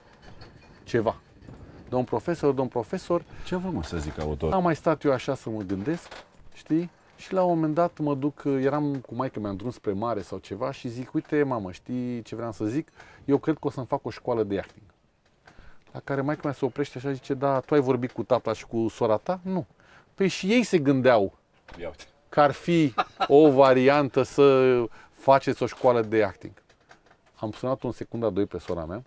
ceva 0.85 1.17
domn 1.93 2.05
profesor, 2.05 2.55
domn 2.55 2.69
profesor. 2.69 3.25
Ce 3.45 3.57
vă 3.57 3.69
mă 3.71 3.83
să 3.83 3.97
zic 3.97 4.21
autor? 4.21 4.53
Am 4.53 4.63
mai 4.63 4.77
stat 4.77 5.05
eu 5.05 5.13
așa 5.13 5.35
să 5.35 5.51
mă 5.51 5.61
gândesc, 5.61 6.09
știi? 6.55 6.91
Și 7.17 7.33
la 7.33 7.43
un 7.43 7.55
moment 7.55 7.75
dat 7.75 7.99
mă 7.99 8.15
duc, 8.15 8.43
eram 8.45 8.95
cu 9.07 9.15
maică 9.15 9.41
mea 9.41 9.53
drum 9.53 9.71
spre 9.71 9.93
mare 9.93 10.21
sau 10.21 10.39
ceva 10.39 10.73
și 10.73 10.89
zic, 10.89 11.15
uite 11.15 11.43
mamă, 11.43 11.73
știi 11.73 12.23
ce 12.23 12.35
vreau 12.37 12.53
să 12.53 12.65
zic? 12.65 12.89
Eu 13.25 13.39
cred 13.39 13.55
că 13.55 13.67
o 13.67 13.71
să-mi 13.71 13.87
fac 13.87 14.07
o 14.07 14.11
școală 14.11 14.43
de 14.43 14.55
yachting. 14.55 14.85
La 15.93 16.01
care 16.01 16.21
maică 16.21 16.41
mea 16.45 16.53
se 16.53 16.65
oprește 16.65 16.99
așa 16.99 17.13
zice, 17.13 17.35
da, 17.35 17.61
tu 17.61 17.75
ai 17.75 17.81
vorbit 17.81 18.11
cu 18.13 18.23
tata 18.23 18.53
și 18.53 18.67
cu 18.67 18.89
sora 18.89 19.17
ta? 19.17 19.41
Nu. 19.43 19.67
Păi 20.15 20.29
și 20.29 20.53
ei 20.53 20.63
se 20.63 20.79
gândeau 20.79 21.39
că 22.29 22.41
ar 22.41 22.51
fi 22.51 22.95
o 23.29 23.51
variantă 23.51 24.23
să 24.23 24.85
faceți 25.13 25.63
o 25.63 25.67
școală 25.67 26.03
de 26.03 26.17
yachting. 26.17 26.53
Am 27.35 27.53
sunat 27.53 27.83
un 27.83 27.93
secunda 27.93 28.31
doi 28.31 28.47
pe 28.47 28.59
sora 28.59 28.85
mea 28.85 29.03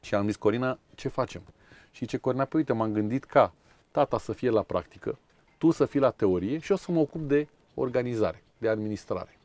și 0.00 0.14
am 0.14 0.26
zis, 0.26 0.36
Corina, 0.36 0.78
ce 0.94 1.08
facem? 1.08 1.42
Și 1.90 2.06
ce 2.06 2.16
Cornea, 2.16 2.44
pe 2.44 2.56
uite, 2.56 2.72
m-am 2.72 2.92
gândit 2.92 3.24
ca 3.24 3.52
tata 3.90 4.18
să 4.18 4.32
fie 4.32 4.50
la 4.50 4.62
practică, 4.62 5.18
tu 5.58 5.70
să 5.70 5.84
fii 5.84 6.00
la 6.00 6.10
teorie 6.10 6.58
și 6.58 6.70
eu 6.70 6.76
să 6.76 6.92
mă 6.92 7.00
ocup 7.00 7.20
de 7.20 7.48
organizare, 7.74 8.42
de 8.58 8.68
administrare. 8.68 9.38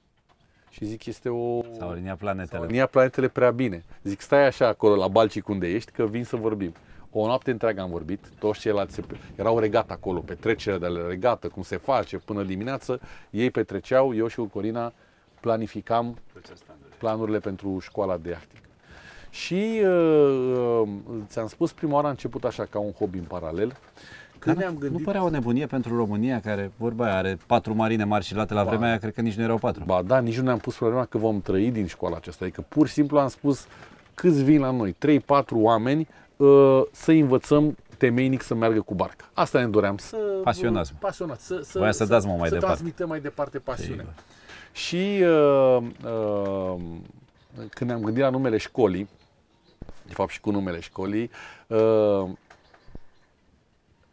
Și 0.69 0.85
zic, 0.85 1.05
este 1.05 1.29
o... 1.29 1.61
S-au 1.77 1.89
aliniat 1.89 2.17
planetele. 2.17 2.65
Linia 2.65 2.85
planetele 2.85 3.27
prea 3.27 3.51
bine. 3.51 3.83
Zic, 4.03 4.21
stai 4.21 4.45
așa 4.45 4.67
acolo 4.67 4.95
la 4.95 5.07
Balcic 5.07 5.47
unde 5.47 5.67
ești, 5.67 5.91
că 5.91 6.05
vin 6.05 6.23
să 6.23 6.35
vorbim. 6.35 6.73
O 7.11 7.25
noapte 7.25 7.51
întreagă 7.51 7.81
am 7.81 7.89
vorbit, 7.89 8.27
toți 8.39 8.59
ceilalți 8.59 8.93
se, 8.93 9.03
erau 9.35 9.59
regat 9.59 9.91
acolo, 9.91 10.19
petrecere 10.19 10.77
de 10.77 10.87
la 10.87 11.07
regată, 11.07 11.47
cum 11.47 11.63
se 11.63 11.77
face 11.77 12.17
până 12.17 12.43
dimineață. 12.43 12.99
Ei 13.29 13.51
petreceau, 13.51 14.15
eu 14.15 14.27
și 14.27 14.35
cu 14.35 14.45
Corina 14.45 14.93
planificam 15.39 16.17
planurile 16.97 17.39
pentru 17.39 17.79
școala 17.79 18.17
de 18.17 18.29
yachting. 18.29 18.63
Și 19.29 19.81
uh, 19.83 20.81
uh, 20.81 20.89
ți-am 21.27 21.47
spus, 21.47 21.71
prima 21.71 21.93
oară 21.93 22.07
a 22.07 22.09
început 22.09 22.43
așa 22.43 22.65
ca 22.65 22.79
un 22.79 22.91
hobby 22.91 23.17
în 23.17 23.23
paralel. 23.23 23.77
Când 24.39 24.55
Dar 24.55 24.63
ne-am 24.63 24.73
nu, 24.73 24.79
gândit... 24.79 24.97
nu 24.97 25.03
părea 25.03 25.23
o 25.23 25.29
nebunie 25.29 25.65
pentru 25.65 25.95
România, 25.95 26.39
care, 26.39 26.71
vorba 26.77 27.05
aia, 27.05 27.15
are 27.15 27.37
patru 27.45 27.75
marine 27.75 28.03
mari 28.03 28.25
și 28.25 28.35
late 28.35 28.53
la 28.53 28.63
Ba. 28.63 28.69
vremea 28.69 28.87
aia, 28.87 28.97
cred 28.97 29.13
că 29.13 29.21
nici 29.21 29.33
nu 29.33 29.43
erau 29.43 29.57
patru. 29.57 29.83
Ba 29.85 30.01
da, 30.01 30.19
nici 30.19 30.37
nu 30.37 30.43
ne-am 30.43 30.57
pus 30.57 30.75
problema 30.75 31.05
că 31.05 31.17
vom 31.17 31.41
trăi 31.41 31.71
din 31.71 31.85
școala 31.85 32.15
aceasta. 32.15 32.45
Adică 32.45 32.65
pur 32.67 32.87
și 32.87 32.93
simplu 32.93 33.19
am 33.19 33.27
spus 33.27 33.67
câți 34.13 34.43
vin 34.43 34.59
la 34.59 34.71
noi, 34.71 34.95
3-4 35.05 35.21
oameni, 35.51 36.07
uh, 36.37 36.81
să 36.91 37.11
învățăm 37.11 37.75
temeinic 37.97 38.41
să 38.41 38.55
meargă 38.55 38.81
cu 38.81 38.93
barca. 38.93 39.29
Asta 39.33 39.59
ne 39.59 39.67
doream. 39.67 39.97
Să, 39.97 40.17
Pasionați, 40.43 40.91
mă. 40.93 40.97
Pasionați. 41.01 41.45
Să, 41.45 41.59
să, 41.63 41.77
Voiam 41.77 41.93
să 41.93 42.05
dați, 42.05 42.25
mă, 42.27 42.35
mai 42.37 42.47
să 42.47 42.53
departe. 42.53 42.75
transmităm 42.75 43.07
mai 43.07 43.19
departe 43.19 43.59
pasiunea. 43.59 44.05
Sigur. 44.05 44.23
Și 44.71 45.23
uh, 45.23 45.77
uh, 46.05 46.81
când 47.69 47.89
ne-am 47.89 48.01
gândit 48.01 48.23
la 48.23 48.29
numele 48.29 48.57
școlii, 48.57 49.09
de 50.07 50.13
fapt 50.13 50.31
și 50.31 50.39
cu 50.41 50.51
numele 50.51 50.79
școlii, 50.79 51.29
uh, 51.67 52.29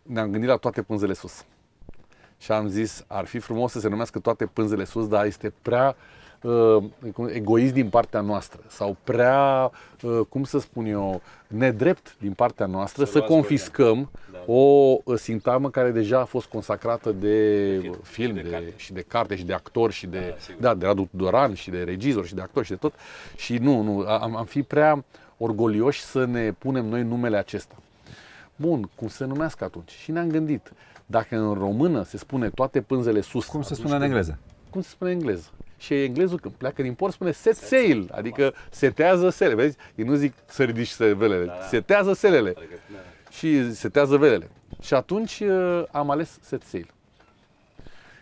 ne-am 0.06 0.30
gândit 0.30 0.48
la 0.48 0.56
toate 0.56 0.82
pânzele 0.82 1.12
sus. 1.12 1.44
Și 2.38 2.52
am 2.52 2.68
zis, 2.68 3.04
ar 3.06 3.24
fi 3.24 3.38
frumos 3.38 3.72
să 3.72 3.80
se 3.80 3.88
numească 3.88 4.18
toate 4.18 4.46
pânzele 4.46 4.84
sus, 4.84 5.08
dar 5.08 5.26
este 5.26 5.52
prea 5.62 5.96
uh, 6.42 6.84
cum- 7.12 7.28
egoist 7.32 7.72
din 7.72 7.88
partea 7.88 8.20
noastră 8.20 8.60
sau 8.66 8.96
prea, 9.04 9.70
uh, 10.02 10.20
cum 10.28 10.44
să 10.44 10.58
spun 10.58 10.86
eu, 10.86 11.20
nedrept 11.46 12.16
din 12.18 12.32
partea 12.32 12.66
noastră 12.66 13.04
să, 13.04 13.20
confiscăm 13.20 14.10
o 14.46 14.96
uh, 15.04 15.18
sintagmă 15.18 15.70
care 15.70 15.90
deja 15.90 16.20
a 16.20 16.24
fost 16.24 16.46
consacrată 16.46 17.12
de, 17.12 17.78
film, 17.80 17.98
film 18.02 18.34
de, 18.34 18.40
de 18.40 18.72
și 18.76 18.92
de 18.92 19.04
carte 19.08 19.36
și 19.36 19.44
de 19.44 19.52
actori 19.52 19.92
și 19.92 20.06
de, 20.06 20.34
da, 20.60 20.74
de 20.74 20.86
Radu 20.86 21.08
Doran 21.10 21.54
și 21.54 21.70
de 21.70 21.82
regizor 21.82 22.26
și 22.26 22.34
de 22.34 22.40
actori 22.40 22.64
și 22.64 22.70
de 22.70 22.76
tot. 22.76 22.94
Și 23.36 23.56
nu, 23.56 23.82
nu, 23.82 23.98
am, 24.06 24.36
am 24.36 24.44
fi 24.44 24.62
prea 24.62 25.04
orgolioși 25.38 26.00
să 26.00 26.24
ne 26.24 26.52
punem 26.52 26.84
noi 26.84 27.02
numele 27.02 27.36
acesta. 27.36 27.74
Bun, 28.56 28.90
cum 28.94 29.08
se 29.08 29.24
numească 29.24 29.64
atunci? 29.64 29.90
Și 29.90 30.10
ne-am 30.10 30.28
gândit, 30.28 30.72
dacă 31.06 31.36
în 31.36 31.54
română 31.54 32.02
se 32.02 32.16
spune 32.16 32.50
toate 32.50 32.80
pânzele 32.80 33.20
sus. 33.20 33.46
Cum 33.46 33.60
se 33.62 33.72
atunci 33.72 33.78
spune 33.78 33.94
în 33.94 34.00
când- 34.00 34.12
engleză? 34.12 34.38
cum 34.70 34.80
se 34.82 34.88
spune 34.88 35.10
în 35.10 35.16
engleză. 35.16 35.50
Și 35.78 36.02
englezul 36.02 36.38
când 36.40 36.54
pleacă 36.54 36.82
din 36.82 36.94
port 36.94 37.12
spune 37.12 37.30
set 37.32 37.56
sail, 37.56 38.10
adică 38.14 38.54
setează 38.70 39.28
sele, 39.30 39.54
vezi? 39.54 39.76
Ei 39.94 40.04
nu 40.04 40.14
zic 40.14 40.32
să 40.46 40.64
ridici 40.64 40.96
velele, 40.96 41.50
setează 41.68 42.12
selele 42.12 42.54
și 43.30 43.72
setează 43.74 44.16
velele. 44.16 44.50
Și 44.80 44.94
atunci 44.94 45.40
uh, 45.40 45.82
am 45.90 46.10
ales 46.10 46.38
set 46.42 46.62
sail. 46.62 46.90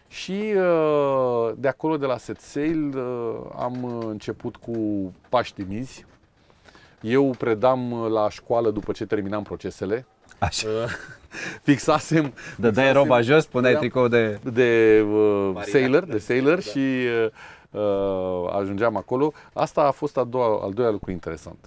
Și 0.08 0.52
uh, 0.56 1.52
de 1.56 1.68
acolo, 1.68 1.96
de 1.96 2.06
la 2.06 2.16
set 2.16 2.40
sail, 2.40 2.98
uh, 2.98 3.40
am 3.56 3.82
uh, 3.82 4.04
început 4.08 4.56
cu 4.56 5.12
pași 5.28 5.54
timizi. 5.54 6.06
Eu 7.00 7.30
predam 7.38 7.90
uh, 7.92 8.10
la 8.10 8.28
școală 8.30 8.70
după 8.70 8.92
ce 8.92 9.06
terminam 9.06 9.42
procesele. 9.42 10.06
Așa. 10.44 10.68
Uh, 10.68 10.90
fixasem 11.62 12.32
Dădeai 12.56 12.86
fixasem- 12.86 12.92
roba 12.96 13.20
jos, 13.20 13.46
puneai 13.46 13.72
Dădeam- 13.72 13.78
tricou 13.80 14.08
de... 14.08 14.38
de 14.52 15.00
uh, 15.12 15.62
sailor, 15.62 16.04
de 16.04 16.18
sailor 16.18 16.60
și 16.60 16.78
uh, 16.78 17.26
uh, 17.80 18.52
ajungeam 18.60 18.96
acolo. 18.96 19.32
Asta 19.52 19.80
a 19.80 19.90
fost 19.90 20.16
a 20.16 20.24
doua, 20.24 20.60
al 20.62 20.72
doilea 20.72 20.92
lucru 20.92 21.10
interesant. 21.10 21.58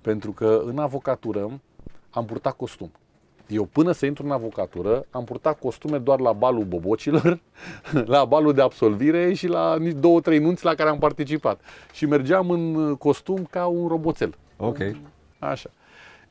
Pentru 0.00 0.30
că 0.32 0.62
în 0.66 0.78
avocatură 0.78 1.60
am 2.10 2.24
purtat 2.24 2.56
costum. 2.56 2.92
Eu 3.46 3.64
până 3.64 3.92
să 3.92 4.06
intru 4.06 4.24
în 4.24 4.30
avocatură 4.30 5.04
am 5.10 5.24
purtat 5.24 5.58
costume 5.58 5.98
doar 5.98 6.20
la 6.20 6.32
balul 6.32 6.64
bobocilor, 6.64 7.38
la 8.14 8.24
balul 8.24 8.52
de 8.52 8.62
absolvire 8.62 9.32
și 9.32 9.46
la 9.46 9.76
nici 9.76 9.96
două, 9.96 10.20
trei 10.20 10.38
nunți 10.38 10.64
la 10.64 10.74
care 10.74 10.88
am 10.88 10.98
participat. 10.98 11.60
Și 11.92 12.06
mergeam 12.06 12.50
în 12.50 12.74
uh, 12.74 12.96
costum 12.98 13.46
ca 13.50 13.66
un 13.66 13.88
roboțel. 13.88 14.34
Ok. 14.56 14.78
Așa. 15.38 15.70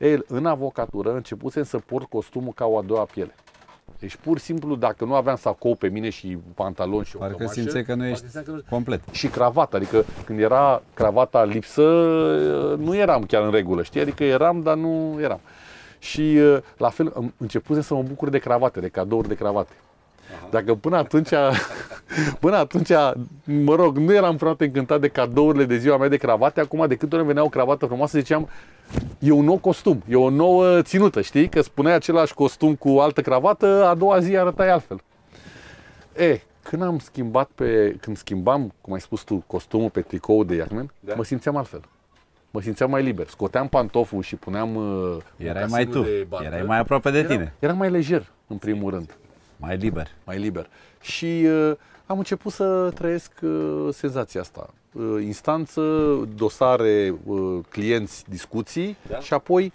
Ei, 0.04 0.22
în 0.26 0.46
avocatură 0.46 1.14
începusem 1.14 1.62
să 1.62 1.78
port 1.78 2.08
costumul 2.08 2.52
ca 2.52 2.64
o 2.66 2.78
a 2.78 2.82
doua 2.82 3.04
piele. 3.04 3.34
Deci 3.98 4.16
pur 4.16 4.38
și 4.38 4.44
simplu, 4.44 4.74
dacă 4.76 5.04
nu 5.04 5.14
aveam 5.14 5.36
sacou 5.36 5.74
pe 5.74 5.88
mine 5.88 6.08
și 6.10 6.38
pantaloni 6.54 7.04
și 7.04 7.16
o 7.16 7.18
Parcă 7.18 7.36
cămașă, 7.36 7.60
simțeai 7.60 7.84
că 7.84 7.94
nu 7.94 8.04
ești 8.06 8.22
parcă 8.22 8.38
simțeam 8.40 8.56
că 8.56 8.62
complet. 8.70 9.00
și 9.10 9.26
cravată, 9.26 9.76
adică 9.76 10.04
când 10.24 10.38
era 10.40 10.82
cravata 10.94 11.44
lipsă, 11.44 11.82
nu 12.78 12.96
eram 12.96 13.22
chiar 13.24 13.42
în 13.42 13.50
regulă, 13.50 13.82
știi? 13.82 14.00
Adică 14.00 14.24
eram, 14.24 14.60
dar 14.60 14.76
nu 14.76 15.16
eram. 15.20 15.40
Și 15.98 16.38
la 16.76 16.88
fel, 16.88 17.12
am- 17.16 17.34
începusem 17.36 17.82
să 17.82 17.94
mă 17.94 18.02
bucur 18.02 18.28
de 18.28 18.38
cravate, 18.38 18.80
de 18.80 18.88
cadouri 18.88 19.28
de 19.28 19.34
cravate. 19.34 19.72
Dacă 20.50 20.74
până 20.74 20.96
atunci, 20.96 21.28
până 22.40 22.56
atunci, 22.56 22.90
mă 23.44 23.74
rog, 23.74 23.96
nu 23.96 24.12
eram 24.14 24.36
foarte 24.36 24.64
încântat 24.64 25.00
de 25.00 25.08
cadourile 25.08 25.64
de 25.64 25.76
ziua 25.78 25.96
mea 25.96 26.08
de 26.08 26.16
cravate, 26.16 26.60
acum 26.60 26.86
de 26.88 26.94
câte 26.96 27.14
ori 27.14 27.24
îmi 27.24 27.32
venea 27.32 27.44
o 27.44 27.48
cravată 27.48 27.86
frumoasă, 27.86 28.18
ziceam, 28.18 28.48
e 29.18 29.30
un 29.30 29.44
nou 29.44 29.56
costum, 29.58 30.02
e 30.08 30.14
o 30.16 30.30
nouă 30.30 30.82
ținută, 30.82 31.20
știi? 31.20 31.48
Că 31.48 31.60
spuneai 31.62 31.94
același 31.94 32.34
costum 32.34 32.74
cu 32.74 32.88
altă 32.88 33.20
cravată, 33.20 33.86
a 33.88 33.94
doua 33.94 34.18
zi 34.20 34.36
arătai 34.36 34.70
altfel. 34.70 35.00
E, 36.16 36.40
când 36.62 36.82
am 36.82 36.98
schimbat 36.98 37.50
pe, 37.54 37.96
când 38.00 38.16
schimbam, 38.16 38.72
cum 38.80 38.92
ai 38.92 39.00
spus 39.00 39.22
tu, 39.22 39.44
costumul 39.46 39.90
pe 39.90 40.00
tricou 40.00 40.44
de 40.44 40.54
Iacmen, 40.54 40.90
da. 41.00 41.14
mă 41.14 41.24
simțeam 41.24 41.56
altfel. 41.56 41.80
Mă 42.50 42.60
simțeam 42.60 42.90
mai 42.90 43.02
liber. 43.02 43.26
Scoteam 43.28 43.68
pantoful 43.68 44.22
și 44.22 44.36
puneam 44.36 44.74
uh, 44.76 45.16
Erai 45.36 45.66
mai 45.68 45.84
tu, 45.84 45.96
mocasinul 45.96 46.18
de 46.18 46.26
barcă. 46.28 46.46
erai 46.46 46.62
mai 46.62 46.78
aproape 46.78 47.10
de 47.10 47.18
Eram- 47.18 47.26
tine, 47.28 47.52
Eram 47.58 47.76
mai 47.76 47.90
lejer, 47.90 48.26
în 48.46 48.56
primul 48.56 48.90
rând, 48.90 49.16
mai 49.64 49.76
liber. 49.76 50.08
mai 50.24 50.38
liber. 50.38 50.68
Și 51.00 51.46
uh, 51.46 51.72
am 52.06 52.18
început 52.18 52.52
să 52.52 52.90
trăiesc 52.94 53.30
uh, 53.42 53.88
senzația 53.92 54.40
asta. 54.40 54.70
Uh, 54.92 55.22
instanță, 55.22 55.80
dosare, 56.36 57.14
uh, 57.24 57.58
clienți, 57.68 58.24
discuții 58.28 58.96
da? 59.08 59.18
și 59.18 59.32
apoi 59.34 59.72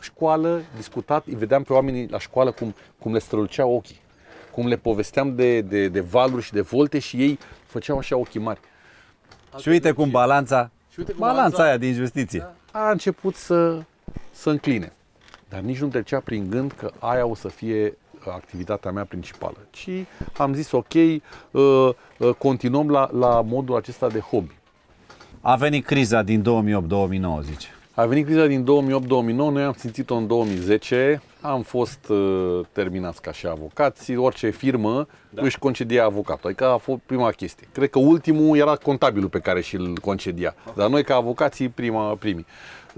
școală, 0.00 0.62
discutat, 0.76 1.26
îi 1.26 1.34
vedeam 1.34 1.62
pe 1.62 1.72
oamenii 1.72 2.08
la 2.08 2.18
școală 2.18 2.50
cum, 2.50 2.74
cum 2.98 3.12
le 3.12 3.18
străluceau 3.18 3.74
ochii, 3.74 4.00
cum 4.50 4.66
le 4.66 4.76
povesteam 4.76 5.34
de, 5.34 5.60
de, 5.60 5.88
de 5.88 6.00
valuri 6.00 6.42
și 6.42 6.52
de 6.52 6.60
volte 6.60 6.98
și 6.98 7.16
ei 7.22 7.38
făceau 7.66 7.98
așa 7.98 8.16
ochii 8.16 8.40
mari. 8.40 8.60
Și 9.58 9.68
uite 9.68 9.92
cum 9.92 10.10
balanța, 10.10 10.70
Și 10.92 10.98
uite 10.98 11.10
cum 11.10 11.20
balanța 11.20 11.40
balanța- 11.42 11.62
aia 11.64 11.76
din 11.76 11.94
justiție. 11.94 12.46
a 12.72 12.90
început 12.90 13.34
să, 13.34 13.82
să 14.30 14.50
încline. 14.50 14.92
Dar 15.48 15.60
nici 15.60 15.78
nu 15.80 15.88
trecea 15.88 16.20
prin 16.20 16.50
gând 16.50 16.72
că 16.72 16.90
aia 16.98 17.26
o 17.26 17.34
să 17.34 17.48
fie 17.48 17.96
activitatea 18.30 18.90
mea 18.90 19.04
principală. 19.04 19.56
Ci 19.70 19.90
am 20.36 20.54
zis, 20.54 20.72
ok, 20.72 20.94
uh, 20.94 21.20
uh, 21.50 21.94
continuăm 22.38 22.90
la, 22.90 23.10
la 23.18 23.42
modul 23.46 23.76
acesta 23.76 24.08
de 24.08 24.18
hobby. 24.18 24.54
A 25.40 25.56
venit 25.56 25.84
criza 25.84 26.22
din 26.22 26.42
2008-2009, 26.42 26.44
zice. 27.42 27.68
A 27.94 28.04
venit 28.04 28.24
criza 28.24 28.46
din 28.46 28.64
2008-2009, 28.64 28.66
noi 29.36 29.62
am 29.62 29.74
simțit-o 29.76 30.14
în 30.14 30.26
2010, 30.26 31.22
am 31.40 31.62
fost 31.62 32.08
uh, 32.08 32.60
terminați 32.72 33.22
ca 33.22 33.32
și 33.32 33.46
avocați, 33.46 34.16
orice 34.16 34.50
firmă 34.50 35.06
da. 35.30 35.42
își 35.42 35.58
concedia 35.58 36.04
avocatul, 36.04 36.48
adică 36.50 36.66
a 36.66 36.76
fost 36.76 37.00
prima 37.06 37.30
chestie. 37.30 37.68
Cred 37.72 37.90
că 37.90 37.98
ultimul 37.98 38.56
era 38.56 38.76
contabilul 38.76 39.28
pe 39.28 39.38
care 39.38 39.60
și-l 39.60 39.98
concedia, 39.98 40.54
dar 40.74 40.88
noi 40.88 41.04
ca 41.04 41.14
avocații 41.14 41.68
prima, 41.68 42.14
primii. 42.14 42.46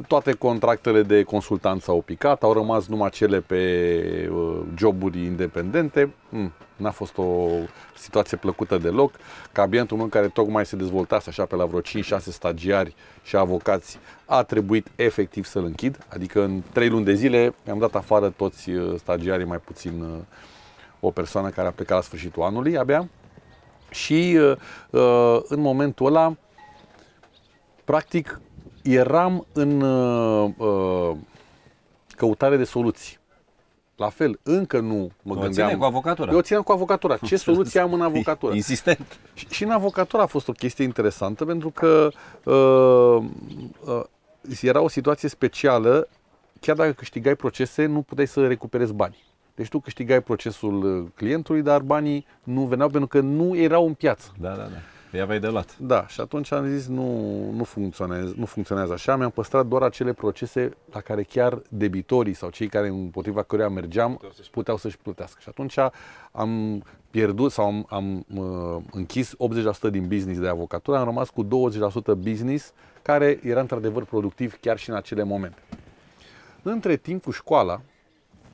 Toate 0.08 0.32
contractele 0.32 1.02
de 1.02 1.22
consultanță 1.22 1.84
s-au 1.84 2.00
picat, 2.00 2.42
au 2.42 2.52
rămas 2.52 2.86
numai 2.86 3.10
cele 3.10 3.40
pe 3.40 4.30
uh, 4.32 4.60
joburi 4.76 5.24
independente. 5.24 6.14
Mm, 6.28 6.52
n-a 6.76 6.90
fost 6.90 7.18
o 7.18 7.48
situație 7.96 8.36
plăcută 8.36 8.78
deloc. 8.78 9.12
Cabinetul 9.52 9.96
meu 9.96 10.06
care 10.06 10.28
tocmai 10.28 10.66
se 10.66 10.76
dezvoltase 10.76 11.28
așa 11.28 11.44
pe 11.44 11.56
la 11.56 11.64
vreo 11.64 11.80
5-6 11.80 11.82
stagiari 12.18 12.94
și 13.22 13.36
avocați 13.36 13.98
a 14.24 14.42
trebuit 14.42 14.86
efectiv 14.96 15.44
să-l 15.44 15.64
închid. 15.64 15.98
Adică 16.08 16.42
în 16.42 16.62
3 16.72 16.88
luni 16.88 17.04
de 17.04 17.14
zile 17.14 17.54
mi-am 17.64 17.78
dat 17.78 17.94
afară 17.94 18.28
toți 18.28 18.70
uh, 18.70 18.94
stagiarii, 18.98 19.46
mai 19.46 19.58
puțin 19.58 20.02
uh, 20.02 20.18
o 21.00 21.10
persoană 21.10 21.48
care 21.48 21.68
a 21.68 21.72
plecat 21.72 21.96
la 21.96 22.02
sfârșitul 22.02 22.42
anului 22.42 22.78
abia. 22.78 23.08
Și 23.90 24.38
uh, 24.40 24.56
uh, 24.90 25.40
în 25.48 25.60
momentul 25.60 26.06
ăla, 26.06 26.36
practic, 27.84 28.40
eram 28.87 29.47
în 29.52 29.81
uh, 29.81 30.50
uh, 30.57 31.16
căutare 32.16 32.57
de 32.57 32.64
soluții. 32.64 33.19
La 33.97 34.09
fel, 34.09 34.38
încă 34.43 34.81
nu 34.81 35.11
mă 35.23 35.37
O 35.37 35.40
gândeam. 35.40 35.69
ține 35.69 35.78
cu 35.78 35.85
avocatura. 35.85 36.33
Eu 36.33 36.40
țineam 36.40 36.62
cu 36.62 36.73
avocatura. 36.73 37.16
Ce 37.16 37.37
soluție 37.47 37.81
am 37.81 37.93
în 37.93 38.00
avocatură? 38.00 38.55
Insistent. 38.55 39.19
Și, 39.35 39.47
și 39.50 39.64
în 39.64 39.71
avocatură 39.71 40.23
a 40.23 40.26
fost 40.26 40.49
o 40.49 40.52
chestie 40.52 40.85
interesantă 40.85 41.45
pentru 41.45 41.71
că 41.71 42.09
uh, 42.45 43.25
uh, 43.85 44.05
era 44.61 44.81
o 44.81 44.88
situație 44.88 45.28
specială. 45.28 46.09
Chiar 46.61 46.76
dacă 46.76 46.93
câștigai 46.93 47.35
procese, 47.35 47.87
nu 47.87 48.02
puteai 48.02 48.26
să 48.26 48.47
recuperezi 48.47 48.93
bani. 48.93 49.25
Deci 49.55 49.69
tu 49.69 49.81
câștigai 49.81 50.21
procesul 50.21 50.85
uh, 50.85 51.07
clientului, 51.14 51.62
dar 51.62 51.81
banii 51.81 52.26
nu 52.43 52.62
veneau 52.62 52.88
pentru 52.88 53.09
că 53.09 53.21
nu 53.21 53.57
erau 53.57 53.87
în 53.87 53.95
piață. 53.95 54.33
Da, 54.40 54.49
da, 54.49 54.55
da. 54.62 54.78
Că 55.16 55.23
aveai 55.23 55.40
de 55.40 55.49
luat. 55.49 55.78
Da, 55.78 56.06
și 56.06 56.20
atunci 56.20 56.52
am 56.52 56.66
zis 56.66 56.87
nu, 56.87 57.50
nu, 57.50 57.64
funcționează, 57.64 58.35
nu 58.37 58.44
funcționează 58.44 58.92
așa. 58.92 59.16
Mi-am 59.16 59.30
păstrat 59.30 59.66
doar 59.66 59.82
acele 59.82 60.12
procese 60.12 60.70
la 60.92 61.00
care 61.00 61.23
chiar 61.23 61.62
debitorii 61.68 62.35
sau 62.35 62.50
cei 62.50 62.68
care 62.68 62.88
împotriva 62.88 63.42
căruia 63.42 63.68
mergeam 63.68 64.20
puteau 64.50 64.76
să-și 64.76 64.99
plătească. 64.99 65.38
Și 65.42 65.49
atunci 65.49 65.78
am 66.32 66.82
pierdut 67.11 67.52
sau 67.52 67.66
am, 67.66 67.87
am 67.88 68.25
uh, 68.35 68.82
închis 68.92 69.35
80% 69.88 69.90
din 69.90 70.08
business 70.08 70.40
de 70.40 70.49
avocatură, 70.49 70.96
am 70.96 71.04
rămas 71.04 71.30
cu 71.30 71.44
20% 71.44 71.49
business 72.18 72.73
care 73.02 73.40
era 73.42 73.61
într-adevăr 73.61 74.04
productiv 74.04 74.58
chiar 74.61 74.78
și 74.78 74.90
în 74.90 74.96
acele 74.96 75.23
momente. 75.23 75.62
Între 76.62 76.96
timp, 76.96 77.23
cu 77.23 77.30
școala, 77.30 77.80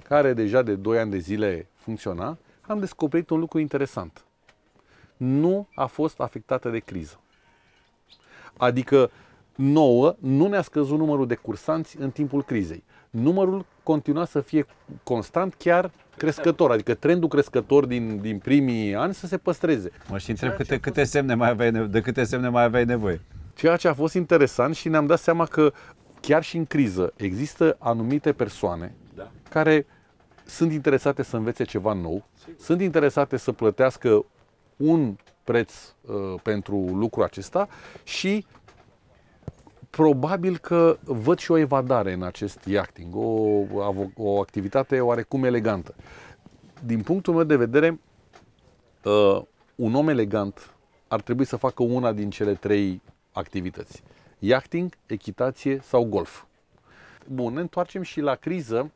care 0.02 0.32
deja 0.32 0.62
de 0.62 0.74
2 0.74 0.98
ani 0.98 1.10
de 1.10 1.18
zile 1.18 1.66
funcționa, 1.74 2.38
am 2.60 2.78
descoperit 2.78 3.30
un 3.30 3.38
lucru 3.38 3.58
interesant. 3.58 4.24
Nu 5.24 5.68
a 5.74 5.86
fost 5.86 6.20
afectată 6.20 6.68
de 6.70 6.78
criză. 6.78 7.20
Adică 8.56 9.10
nouă 9.54 10.16
nu 10.18 10.46
ne-a 10.48 10.62
scăzut 10.62 10.98
numărul 10.98 11.26
de 11.26 11.34
cursanți 11.34 11.96
în 12.00 12.10
timpul 12.10 12.42
crizei. 12.42 12.84
Numărul 13.10 13.64
continua 13.82 14.24
să 14.24 14.40
fie 14.40 14.66
constant, 15.02 15.54
chiar 15.54 15.90
crescător, 16.16 16.70
adică 16.70 16.94
trendul 16.94 17.28
crescător 17.28 17.86
din, 17.86 18.20
din 18.20 18.38
primii 18.38 18.94
ani 18.94 19.14
să 19.14 19.26
se 19.26 19.38
păstreze. 19.38 19.90
Mă 20.08 20.18
și 20.18 20.30
întreb 20.30 20.54
câte, 20.56 20.78
câte 20.80 21.04
semne 21.04 21.34
mai 21.34 21.48
aveai, 21.48 21.70
nevo- 21.70 21.90
de 21.90 22.00
câte 22.00 22.24
semne 22.24 22.48
mai 22.48 22.62
aveai 22.62 22.84
nevoie. 22.84 23.20
Ceea 23.54 23.76
ce 23.76 23.88
a 23.88 23.94
fost 23.94 24.14
interesant 24.14 24.74
și 24.74 24.88
ne-am 24.88 25.06
dat 25.06 25.18
seama 25.18 25.46
că 25.46 25.72
chiar 26.20 26.42
și 26.42 26.56
în 26.56 26.64
criză 26.66 27.12
există 27.16 27.76
anumite 27.78 28.32
persoane 28.32 28.94
Da. 29.14 29.30
care 29.50 29.86
sunt 30.44 30.72
interesate 30.72 31.22
să 31.22 31.36
învețe 31.36 31.64
ceva 31.64 31.92
nou, 31.92 32.24
sunt 32.58 32.80
interesate 32.80 33.36
să 33.36 33.52
plătească 33.52 34.24
un 34.82 35.16
preț 35.44 35.72
uh, 36.00 36.40
pentru 36.42 36.76
lucrul 36.76 37.24
acesta 37.24 37.68
și 38.04 38.46
probabil 39.90 40.58
că 40.58 40.98
văd 41.04 41.38
și 41.38 41.50
o 41.50 41.56
evadare 41.56 42.12
în 42.12 42.22
acest 42.22 42.64
yachting, 42.64 43.14
o, 43.16 43.62
avo- 43.64 44.14
o 44.16 44.40
activitate 44.40 45.00
oarecum 45.00 45.44
elegantă. 45.44 45.94
Din 46.84 47.02
punctul 47.02 47.34
meu 47.34 47.44
de 47.44 47.56
vedere, 47.56 48.00
uh, 49.04 49.42
un 49.74 49.94
om 49.94 50.08
elegant 50.08 50.74
ar 51.08 51.20
trebui 51.20 51.44
să 51.44 51.56
facă 51.56 51.82
una 51.82 52.12
din 52.12 52.30
cele 52.30 52.54
trei 52.54 53.02
activități. 53.32 54.02
Yachting, 54.38 54.92
echitație 55.06 55.80
sau 55.82 56.04
golf. 56.04 56.44
Bun, 57.26 57.52
ne 57.52 57.60
întoarcem 57.60 58.02
și 58.02 58.20
la 58.20 58.34
criză. 58.34 58.90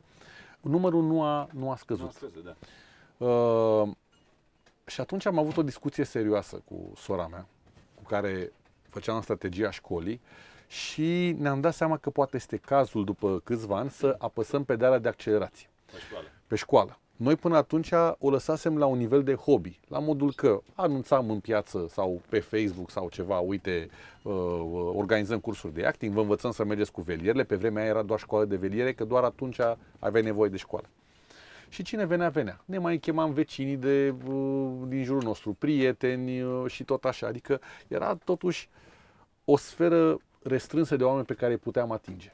Numărul 0.61 1.03
nu 1.03 1.23
a, 1.23 1.47
nu 1.53 1.71
a 1.71 1.75
scăzut. 1.75 2.11
da. 2.43 2.55
Uh, 3.25 3.89
și 4.87 5.01
atunci 5.01 5.25
am 5.25 5.37
avut 5.37 5.57
o 5.57 5.63
discuție 5.63 6.03
serioasă 6.03 6.61
cu 6.65 6.91
sora 6.95 7.27
mea, 7.27 7.45
cu 7.95 8.03
care 8.03 8.51
făceam 8.89 9.21
strategia 9.21 9.71
școlii 9.71 10.21
și 10.67 11.35
ne-am 11.39 11.61
dat 11.61 11.73
seama 11.73 11.97
că 11.97 12.09
poate 12.09 12.35
este 12.35 12.57
cazul, 12.57 13.05
după 13.05 13.41
câțiva 13.43 13.77
ani, 13.77 13.89
să 13.89 14.15
apăsăm 14.17 14.63
pedala 14.63 14.97
de 14.97 15.07
accelerație 15.07 15.69
pe 16.47 16.55
școală. 16.55 16.99
Noi 17.15 17.35
până 17.35 17.55
atunci 17.57 17.91
o 18.19 18.29
lăsasem 18.29 18.77
la 18.77 18.85
un 18.85 18.97
nivel 18.97 19.23
de 19.23 19.33
hobby, 19.33 19.79
la 19.87 19.99
modul 19.99 20.33
că 20.33 20.61
anunțam 20.75 21.29
în 21.29 21.39
piață 21.39 21.87
sau 21.89 22.21
pe 22.29 22.39
Facebook 22.39 22.91
sau 22.91 23.09
ceva, 23.09 23.39
uite, 23.39 23.89
uh, 24.23 24.33
uh, 24.33 24.91
organizăm 24.95 25.39
cursuri 25.39 25.73
de 25.73 25.85
acting, 25.85 26.13
vă 26.13 26.21
învățăm 26.21 26.51
să 26.51 26.63
mergeți 26.63 26.91
cu 26.91 27.01
velierele, 27.01 27.43
pe 27.43 27.55
vremea 27.55 27.81
aia 27.81 27.91
era 27.91 28.01
doar 28.01 28.19
școală 28.19 28.45
de 28.45 28.55
veliere, 28.55 28.93
că 28.93 29.03
doar 29.03 29.23
atunci 29.23 29.59
aveai 29.99 30.23
nevoie 30.23 30.49
de 30.49 30.57
școală. 30.57 30.87
Și 31.69 31.83
cine 31.83 32.05
venea, 32.05 32.29
venea. 32.29 32.61
Ne 32.65 32.77
mai 32.77 32.97
chemam 32.97 33.33
vecinii 33.33 33.75
de, 33.75 34.13
uh, 34.27 34.71
din 34.87 35.03
jurul 35.03 35.23
nostru, 35.23 35.53
prieteni 35.53 36.41
uh, 36.41 36.71
și 36.71 36.83
tot 36.83 37.05
așa. 37.05 37.27
Adică 37.27 37.61
era 37.87 38.15
totuși 38.15 38.69
o 39.45 39.57
sferă 39.57 40.17
restrânsă 40.43 40.95
de 40.95 41.03
oameni 41.03 41.25
pe 41.25 41.33
care 41.33 41.51
îi 41.51 41.57
puteam 41.57 41.91
atinge. 41.91 42.31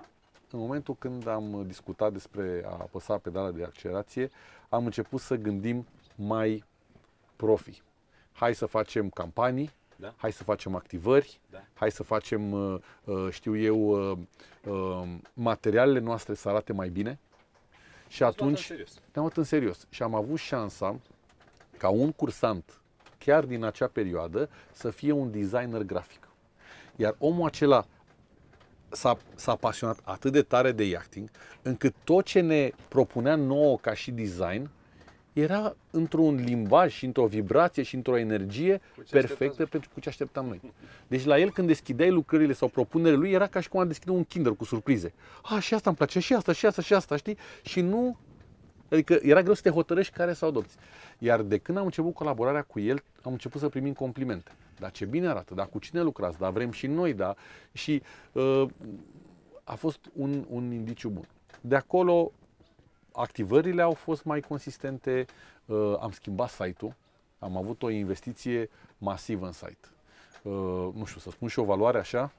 În 0.52 0.60
momentul 0.60 0.96
când 1.00 1.28
am 1.28 1.64
discutat 1.68 2.12
despre 2.14 2.64
a 2.66 2.70
apăsa 2.70 3.18
pedala 3.18 3.52
de 3.52 3.64
accelerație, 3.64 4.30
am 4.70 4.86
început 4.86 5.20
să 5.20 5.36
gândim 5.36 5.86
mai 6.16 6.64
profi. 7.36 7.82
Hai 8.32 8.56
să 8.56 8.66
facem 8.66 9.10
campanii, 9.10 9.70
Da. 9.96 10.14
hai 10.18 10.32
să 10.32 10.44
facem 10.44 10.76
activări, 10.76 11.40
Da. 11.52 11.64
hai 11.74 11.92
să 11.92 12.04
facem, 12.04 12.52
uh, 12.52 12.80
uh, 13.04 13.28
știu 13.30 13.58
eu, 13.58 14.12
uh, 14.12 14.18
uh, 14.66 15.08
materialele 15.34 16.00
noastre 16.00 16.34
să 16.34 16.50
arate 16.50 16.74
mai 16.74 16.90
bine. 16.90 17.20
Și 18.14 18.24
atunci 18.24 18.70
ne-am 18.70 18.90
luat 19.14 19.38
în 19.38 19.44
serios 19.44 19.88
și 19.90 20.04
am 20.04 20.16
avut 20.16 20.38
șansa 20.38 21.00
ca 21.78 21.90
un 21.90 22.12
cursant, 22.12 22.82
chiar 23.18 23.46
din 23.46 23.64
acea 23.64 23.88
perioadă, 23.88 24.50
să 24.72 24.90
fie 24.90 25.12
un 25.12 25.32
designer 25.32 25.82
grafic. 25.82 26.28
Iar 26.96 27.16
omul 27.18 27.48
acela 27.48 27.86
s-a, 28.90 29.18
s-a 29.36 29.56
pasionat 29.56 30.00
atât 30.04 30.32
de 30.32 30.42
tare 30.42 30.72
de 30.72 30.84
yachting, 30.84 31.30
încât 31.62 31.96
tot 32.04 32.26
ce 32.26 32.40
ne 32.40 32.72
propunea 32.88 33.36
nouă 33.36 33.78
ca 33.78 33.94
și 33.94 34.12
design 34.12 34.70
era 35.34 35.76
într-un 35.92 36.36
limbaj 36.36 36.94
și 36.94 37.06
într-o 37.06 37.26
vibrație 37.26 37.84
și 37.84 37.96
într-o 37.96 38.18
energie 38.18 38.82
perfectă 39.10 39.66
pentru 39.66 39.90
cu 39.94 40.00
ce 40.00 40.10
așteptam 40.10 40.46
noi. 40.46 40.62
Deci 41.08 41.26
la 41.26 41.40
el 41.40 41.52
când 41.52 41.68
deschideai 41.68 42.10
lucrările 42.10 42.54
sau 42.54 42.68
propunerile 42.68 43.18
lui 43.18 43.32
era 43.32 43.48
ca 43.48 43.60
și 43.60 43.70
cum 43.70 43.80
a 43.80 43.86
deschide 43.86 44.12
un 44.12 44.24
Kinder 44.24 44.54
cu 44.54 44.64
surprize. 44.64 45.14
A, 45.42 45.60
și 45.60 45.74
asta 45.74 45.90
îmi 45.90 45.98
place, 45.98 46.20
și 46.20 46.34
asta, 46.34 46.52
și 46.52 46.66
asta, 46.66 46.82
și 46.82 46.94
asta, 46.94 47.16
știi? 47.16 47.38
Și 47.62 47.82
nu 47.82 48.18
Adică 48.94 49.20
era 49.22 49.42
greu 49.42 49.54
să 49.54 49.62
te 49.62 49.70
hotărăști 49.70 50.14
care 50.14 50.34
să 50.34 50.46
adopți. 50.46 50.76
Iar 51.18 51.42
de 51.42 51.58
când 51.58 51.78
am 51.78 51.86
început 51.86 52.14
colaborarea 52.14 52.62
cu 52.62 52.80
el, 52.80 53.04
am 53.22 53.32
început 53.32 53.62
să 53.62 53.70
primim 53.70 53.94
complimente. 53.94 54.52
Dar 54.80 54.92
ce 54.92 55.06
bine 55.06 55.28
arată, 55.28 55.54
dar 55.54 55.68
cu 55.68 55.80
cine 55.80 56.02
lucrați, 56.02 56.38
dar 56.38 56.52
vrem 56.52 56.72
și 56.72 56.88
noi, 56.88 57.14
da. 57.14 57.36
Și 57.72 58.02
uh, 58.32 58.66
a 59.64 59.76
fost 59.76 60.00
un, 60.14 60.46
un 60.50 60.72
indiciu 60.72 61.10
bun. 61.10 61.28
De 61.62 61.76
acolo, 61.76 62.32
activările 63.14 63.82
au 63.82 63.94
fost 63.94 64.24
mai 64.24 64.40
consistente, 64.40 65.26
uh, 65.66 65.94
am 66.00 66.12
schimbat 66.12 66.50
site-ul, 66.50 66.94
am 67.40 67.58
avut 67.58 67.84
o 67.84 67.90
investiție 67.90 68.70
masivă 68.98 69.46
în 69.46 69.52
site. 69.52 69.88
Uh, 70.42 70.52
nu 70.96 71.04
știu, 71.06 71.20
să 71.20 71.30
spun 71.30 71.48
și 71.48 71.60
o 71.60 71.64
valoare 71.64 71.98
așa? 71.98 72.32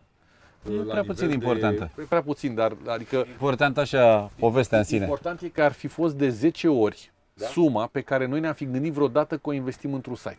E 0.68 0.70
uh, 0.70 0.76
la 0.76 0.82
prea 0.82 1.00
nivel 1.00 1.04
puțin 1.14 1.26
de- 1.26 1.32
importantă. 1.32 1.90
E 2.00 2.02
prea 2.02 2.22
puțin, 2.22 2.54
dar 2.54 2.76
adică 2.86 3.24
Important 3.30 3.78
așa 3.78 4.30
povestea 4.38 4.78
în 4.78 4.84
sine. 4.84 5.02
Important 5.02 5.40
e 5.40 5.48
că 5.48 5.62
ar 5.62 5.72
fi 5.72 5.86
fost 5.86 6.14
de 6.14 6.28
10 6.28 6.68
ori 6.68 7.12
da? 7.34 7.46
suma 7.46 7.86
pe 7.86 8.00
care 8.00 8.26
noi 8.26 8.40
ne-am 8.40 8.54
fi 8.54 8.64
gândit 8.64 8.92
vreodată 8.92 9.34
că 9.38 9.48
o 9.48 9.52
investim 9.52 9.94
într-un 9.94 10.14
site. 10.14 10.38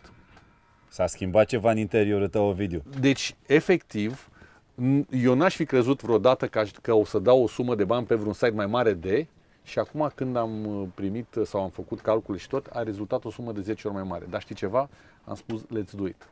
S-a 0.88 1.08
schimbat 1.08 1.46
ceva 1.46 1.72
în 1.72 1.78
interiorul 1.78 2.28
tău, 2.28 2.48
Ovidiu. 2.48 2.84
Deci, 3.00 3.36
efectiv, 3.46 4.30
n- 4.76 5.06
eu 5.10 5.34
n-aș 5.34 5.56
fi 5.56 5.66
crezut 5.66 6.02
vreodată 6.02 6.48
că, 6.48 6.60
aș, 6.60 6.72
că 6.82 6.94
o 6.94 7.06
să 7.06 7.20
dau 7.20 7.44
o 7.44 7.48
sumă 7.48 7.76
de 7.76 7.84
bani 7.84 8.06
pe 8.06 8.16
vreun 8.16 8.34
site 8.34 8.50
mai 8.50 8.66
mare 8.66 8.94
de 8.94 9.28
și 9.66 9.80
acum 9.80 10.12
când 10.16 10.36
am 10.36 10.66
uh, 10.66 10.88
primit 10.96 11.36
uh, 11.36 11.46
sau 11.46 11.62
am 11.62 11.70
făcut 11.70 12.02
calcule 12.02 12.38
și 12.38 12.48
tot, 12.48 12.66
a 12.66 12.84
rezultat 12.84 13.26
o 13.26 13.32
sumă 13.32 13.52
de 13.52 13.62
10 13.62 13.88
ori 13.88 13.96
mai 13.96 14.06
mare. 14.06 14.26
Dar 14.30 14.42
știi 14.42 14.56
ceva? 14.56 14.90
Am 15.24 15.36
spus, 15.36 15.62
let's 15.62 15.92
do 15.96 16.08
it. 16.08 16.28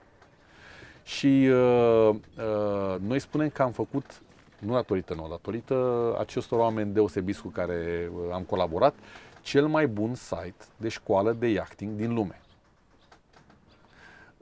Și 1.03 1.47
uh, 1.51 2.09
uh, 2.09 2.95
noi 2.99 3.19
spunem 3.19 3.49
că 3.49 3.61
am 3.61 3.71
făcut, 3.71 4.21
nu 4.59 4.73
datorită 4.73 5.13
nouă, 5.13 5.27
datorită 5.29 6.15
acestor 6.19 6.59
oameni 6.59 6.93
deosebiți 6.93 7.41
cu 7.41 7.47
care 7.47 8.09
uh, 8.13 8.33
am 8.33 8.41
colaborat, 8.41 8.93
cel 9.41 9.67
mai 9.67 9.87
bun 9.87 10.15
site 10.15 10.65
de 10.77 10.89
școală 10.89 11.31
de 11.31 11.47
yachting 11.47 11.95
din 11.95 12.13
lume. 12.13 12.41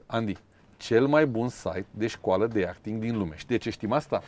Andy, 0.06 0.36
cel 0.76 1.06
mai 1.06 1.26
bun 1.26 1.48
site 1.48 1.86
de 1.90 2.06
școală 2.06 2.46
de 2.46 2.66
acting 2.66 3.00
din 3.00 3.18
lume. 3.18 3.36
Și 3.36 3.46
de 3.46 3.56
ce 3.56 3.70
știm 3.70 3.92
asta? 3.92 4.22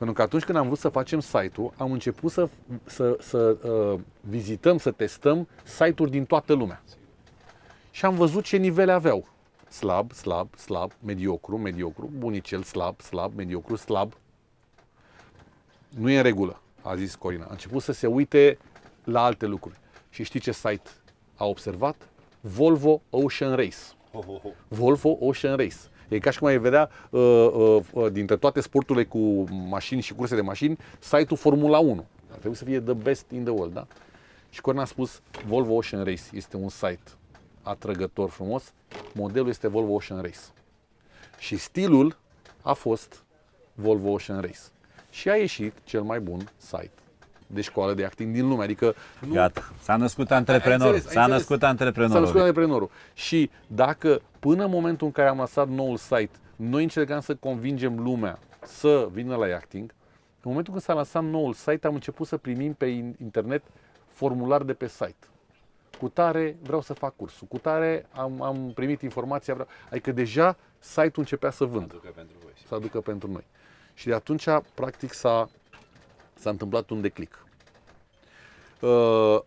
Pentru 0.00 0.18
că 0.18 0.22
atunci 0.22 0.44
când 0.44 0.58
am 0.58 0.66
vrut 0.66 0.78
să 0.78 0.88
facem 0.88 1.20
site-ul, 1.20 1.72
am 1.76 1.92
început 1.92 2.32
să, 2.32 2.48
să, 2.84 3.16
să 3.20 3.38
uh, 3.38 4.00
vizităm, 4.20 4.78
să 4.78 4.90
testăm 4.90 5.48
site-uri 5.64 6.10
din 6.10 6.24
toată 6.24 6.52
lumea. 6.52 6.82
Și 7.90 8.04
am 8.04 8.14
văzut 8.14 8.44
ce 8.44 8.56
nivele 8.56 8.92
aveau. 8.92 9.28
Slab, 9.68 10.12
slab, 10.12 10.54
slab, 10.54 10.92
mediocru, 11.04 11.58
mediocru, 11.58 12.10
bunicel, 12.18 12.62
slab, 12.62 13.00
slab, 13.00 13.32
mediocru, 13.36 13.76
slab. 13.76 14.12
Nu 15.88 16.10
e 16.10 16.16
în 16.16 16.22
regulă, 16.22 16.60
a 16.82 16.96
zis 16.96 17.14
Corina. 17.14 17.44
A 17.44 17.50
început 17.50 17.82
să 17.82 17.92
se 17.92 18.06
uite 18.06 18.58
la 19.04 19.24
alte 19.24 19.46
lucruri. 19.46 19.78
Și 20.10 20.22
știi 20.22 20.40
ce 20.40 20.52
site 20.52 20.90
a 21.36 21.44
observat? 21.44 22.08
Volvo 22.40 23.00
Ocean 23.10 23.56
Race. 23.56 23.78
Volvo 24.68 25.16
Ocean 25.20 25.56
Race. 25.56 25.89
E 26.10 26.18
ca 26.18 26.30
și 26.30 26.38
cum 26.38 26.46
ai 26.48 26.58
vedea 26.58 26.90
uh, 27.10 27.20
uh, 27.52 27.80
uh, 27.92 28.12
dintre 28.12 28.36
toate 28.36 28.60
sporturile 28.60 29.04
cu 29.04 29.44
mașini 29.68 30.00
și 30.00 30.14
curse 30.14 30.34
de 30.34 30.40
mașini, 30.40 30.78
site-ul 30.98 31.38
Formula 31.38 31.78
1. 31.78 32.06
Ar 32.32 32.38
trebui 32.38 32.56
să 32.56 32.64
fie 32.64 32.80
the 32.80 32.92
best 32.92 33.30
in 33.30 33.42
the 33.42 33.52
world, 33.52 33.72
da? 33.74 33.86
Și 34.50 34.60
Corina 34.60 34.82
a 34.82 34.86
spus, 34.86 35.20
Volvo 35.46 35.72
Ocean 35.74 36.04
Race 36.04 36.22
este 36.32 36.56
un 36.56 36.68
site 36.68 37.00
atrăgător 37.62 38.30
frumos, 38.30 38.72
modelul 39.14 39.48
este 39.48 39.68
Volvo 39.68 39.92
Ocean 39.92 40.20
Race. 40.22 40.38
Și 41.38 41.56
stilul 41.56 42.16
a 42.62 42.72
fost 42.72 43.22
Volvo 43.74 44.10
Ocean 44.10 44.40
Race. 44.40 44.58
Și 45.10 45.28
a 45.28 45.34
ieșit 45.36 45.72
cel 45.84 46.02
mai 46.02 46.20
bun 46.20 46.50
site 46.56 46.90
de 47.46 47.60
școală 47.60 47.94
de 47.94 48.04
acting 48.04 48.34
din 48.34 48.48
lume. 48.48 48.62
Adică 48.62 48.94
nu, 49.26 49.32
Gata. 49.34 49.72
S-a 49.82 49.96
născut 49.96 50.30
antreprenorul. 50.30 50.94
înțeles, 50.94 51.06
ai 51.06 51.12
S-a 51.12 51.20
înțeles. 51.20 51.40
născut 51.40 51.60
S-a 51.60 51.68
antreprenorul. 51.68 52.20
născut 52.20 52.40
antreprenorul. 52.40 52.90
Și 53.14 53.50
dacă 53.66 54.20
până 54.40 54.64
în 54.64 54.70
momentul 54.70 55.06
în 55.06 55.12
care 55.12 55.28
am 55.28 55.38
lăsat 55.38 55.68
noul 55.68 55.96
site 55.96 56.30
Noi 56.56 56.82
încercam 56.82 57.20
să 57.20 57.34
convingem 57.34 57.98
lumea 57.98 58.38
să 58.62 59.08
vină 59.12 59.36
la 59.36 59.46
yachting. 59.46 59.90
În 60.34 60.50
momentul 60.50 60.72
când 60.72 60.84
s-a 60.84 60.92
lansat 60.92 61.24
noul 61.24 61.52
site, 61.52 61.86
am 61.86 61.94
început 61.94 62.26
să 62.26 62.36
primim 62.36 62.72
pe 62.72 62.86
internet 63.22 63.62
formular 64.08 64.62
de 64.62 64.72
pe 64.72 64.88
site. 64.88 65.26
Cu 65.98 66.08
tare 66.08 66.56
vreau 66.62 66.80
să 66.80 66.92
fac 66.92 67.16
cursul, 67.16 67.46
cu 67.46 67.58
tare 67.58 68.06
am, 68.12 68.42
am 68.42 68.72
primit 68.74 69.02
informația, 69.02 69.54
vreau... 69.54 69.68
adică 69.90 70.12
deja 70.12 70.56
site-ul 70.78 71.12
începea 71.16 71.50
să 71.50 71.64
vândă, 71.64 71.94
Aducă 71.94 72.12
pentru 72.14 72.36
voi. 72.42 72.52
să 72.66 72.74
aducă 72.74 73.00
pentru 73.00 73.30
noi. 73.30 73.44
Și 73.94 74.06
de 74.06 74.14
atunci, 74.14 74.46
practic, 74.74 75.12
s-a, 75.12 75.50
s-a 76.34 76.50
întâmplat 76.50 76.90
un 76.90 77.00
declic. 77.00 77.44
Uh, 78.80 79.40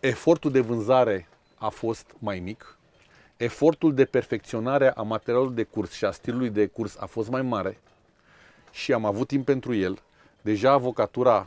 efortul 0.00 0.50
de 0.50 0.60
vânzare 0.60 1.28
a 1.58 1.68
fost 1.68 2.14
mai 2.18 2.38
mic, 2.38 2.77
efortul 3.38 3.94
de 3.94 4.04
perfecționare 4.04 4.90
a 4.90 5.02
materialului 5.02 5.54
de 5.54 5.62
curs 5.62 5.92
și 5.92 6.04
a 6.04 6.10
stilului 6.10 6.50
de 6.50 6.66
curs 6.66 6.96
a 6.98 7.06
fost 7.06 7.28
mai 7.28 7.42
mare 7.42 7.80
și 8.70 8.92
am 8.92 9.04
avut 9.04 9.28
timp 9.28 9.44
pentru 9.44 9.74
el. 9.74 9.98
Deja 10.42 10.72
avocatura 10.72 11.46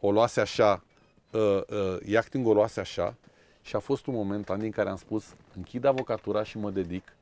o 0.00 0.10
luase 0.10 0.40
așa, 0.40 0.82
uh, 1.30 1.40
uh, 1.40 1.96
yachting 2.04 2.46
o 2.46 2.52
luase 2.52 2.80
așa 2.80 3.14
și 3.62 3.76
a 3.76 3.78
fost 3.78 4.06
un 4.06 4.14
moment 4.14 4.50
Andy, 4.50 4.64
în 4.64 4.70
care 4.70 4.88
am 4.88 4.96
spus 4.96 5.24
închid 5.56 5.84
avocatura 5.84 6.42
și 6.42 6.58
mă 6.58 6.70
dedic 6.70 7.12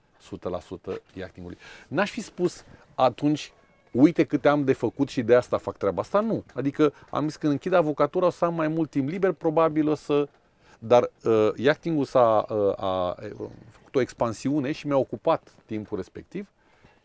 100% 0.92 1.00
yachtingului. 1.12 1.58
N-aș 1.88 2.10
fi 2.10 2.20
spus 2.20 2.64
atunci 2.94 3.52
uite 3.90 4.24
câte 4.24 4.48
am 4.48 4.64
de 4.64 4.72
făcut 4.72 5.08
și 5.08 5.22
de 5.22 5.34
asta 5.34 5.58
fac 5.58 5.76
treaba 5.76 6.00
asta, 6.00 6.20
nu. 6.20 6.44
Adică 6.54 6.92
am 7.10 7.24
zis 7.26 7.36
când 7.36 7.52
închid 7.52 7.72
avocatura 7.72 8.26
o 8.26 8.30
să 8.30 8.44
am 8.44 8.54
mai 8.54 8.68
mult 8.68 8.90
timp 8.90 9.08
liber, 9.08 9.32
probabil 9.32 9.88
o 9.88 9.94
să... 9.94 10.28
Dar 10.78 11.10
uh, 11.24 11.48
yachting-ul 11.56 12.04
s-a 12.04 12.46
uh, 12.48 12.72
a, 12.76 13.10
a 13.10 13.14
făcut 13.70 13.94
o 13.94 14.00
expansiune 14.00 14.72
și 14.72 14.86
mi-a 14.86 14.96
ocupat 14.96 15.54
timpul 15.66 15.96
respectiv 15.96 16.48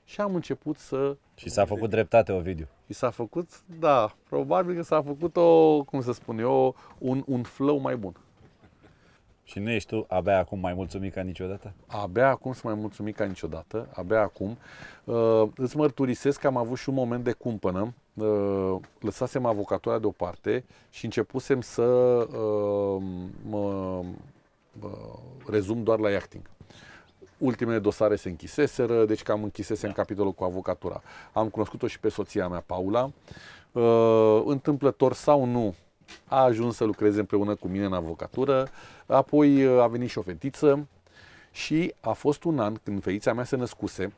și 0.06 0.22
am 0.22 0.36
început 0.36 0.78
să... 0.78 1.16
Și 1.36 1.50
s-a 1.50 1.66
făcut 1.66 1.90
dreptate, 1.90 2.32
Ovidiu. 2.32 2.68
Și 2.86 2.94
s-a 2.94 3.10
făcut, 3.10 3.50
da, 3.80 4.16
probabil 4.30 4.76
că 4.76 4.82
s-a 4.82 5.02
făcut 5.02 5.36
o, 5.36 5.84
cum 5.84 6.02
să 6.02 6.12
spun 6.12 6.40
eu, 6.40 6.76
un, 6.98 7.24
un 7.26 7.44
flow 7.44 7.78
mai 7.78 7.96
bun. 7.96 8.14
Și 9.44 9.60
nu 9.60 9.70
ești 9.70 9.90
tu 9.90 10.06
abia 10.08 10.38
acum 10.38 10.60
mai 10.60 10.74
mulțumit 10.74 11.14
ca 11.14 11.22
niciodată? 11.22 11.74
Abia 11.88 12.30
acum 12.30 12.52
sunt 12.52 12.64
mai 12.64 12.74
mulțumit 12.74 13.16
ca 13.16 13.26
niciodată, 13.26 13.90
abia 13.94 14.22
acum. 14.22 14.58
Uh, 15.04 15.44
îți 15.56 15.78
mărturisesc 15.78 16.40
că 16.40 16.48
am 16.48 16.58
avut 16.58 16.78
și 16.78 16.90
un 16.90 16.96
moment 16.96 17.24
de 17.24 17.32
cumpănă. 17.32 17.94
Uh, 18.14 18.76
lăsasem 19.00 19.46
avocatura 19.46 20.00
deoparte 20.00 20.64
și 20.90 21.06
începusem 21.06 21.62
să 21.62 21.84
uh, 21.84 23.04
mă 23.50 24.04
uh, 24.82 24.90
rezum 25.46 25.84
doar 25.84 26.00
la 26.00 26.10
yachting. 26.10 26.42
Ultimele 27.38 27.80
dosare 27.80 28.16
se 28.16 28.30
închiseseră, 28.30 29.06
deci 29.06 29.24
cam 29.24 29.44
închisesem 29.44 29.92
capitolul 29.92 30.32
cu 30.32 30.44
avocatura. 30.44 31.02
Am 31.34 31.50
cunoscut-o 31.50 31.88
și 31.88 32.00
pe 32.00 32.10
soția 32.10 32.48
mea, 32.48 32.64
Paula. 32.66 33.12
Uh, 33.72 34.42
întâmplător 34.46 35.14
sau 35.14 35.46
nu, 35.46 35.76
a 36.28 36.44
ajuns 36.44 36.76
să 36.76 36.84
lucreze 36.84 37.20
împreună 37.20 37.56
cu 37.56 37.68
mine 37.68 37.86
în 37.86 37.94
avocatură, 37.94 38.68
apoi 39.06 39.66
uh, 39.66 39.82
a 39.82 39.88
venit 39.88 40.10
și 40.10 40.18
o 40.18 40.22
fetiță 40.22 40.88
și 41.52 41.94
a 42.00 42.12
fost 42.12 42.44
un 42.44 42.60
an 42.60 42.76
când 42.84 43.04
fetița 43.04 43.34
mea 43.34 43.44
se 43.44 43.56
născuse, 43.56 44.14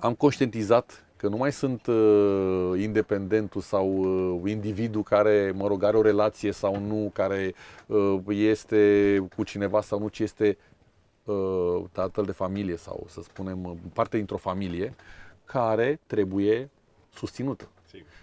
am 0.00 0.14
conștientizat 0.14 1.05
că 1.16 1.28
nu 1.28 1.36
mai 1.36 1.52
sunt 1.52 1.86
uh, 1.86 2.72
independentul 2.80 3.60
sau 3.60 3.88
uh, 3.88 4.50
individul 4.50 5.02
care, 5.02 5.52
mă 5.56 5.66
rog, 5.66 5.82
are 5.82 5.96
o 5.96 6.02
relație 6.02 6.52
sau 6.52 6.80
nu, 6.80 7.10
care 7.12 7.54
uh, 7.86 8.18
este 8.26 9.28
cu 9.36 9.42
cineva 9.42 9.80
sau 9.80 9.98
nu, 9.98 10.08
ci 10.08 10.18
este 10.18 10.58
uh, 11.24 11.82
tatăl 11.92 12.24
de 12.24 12.32
familie 12.32 12.76
sau, 12.76 13.06
să 13.08 13.20
spunem, 13.22 13.64
uh, 13.64 13.72
parte 13.92 14.16
dintr-o 14.16 14.36
familie 14.36 14.94
care 15.44 16.00
trebuie 16.06 16.70
susținută. 17.14 17.68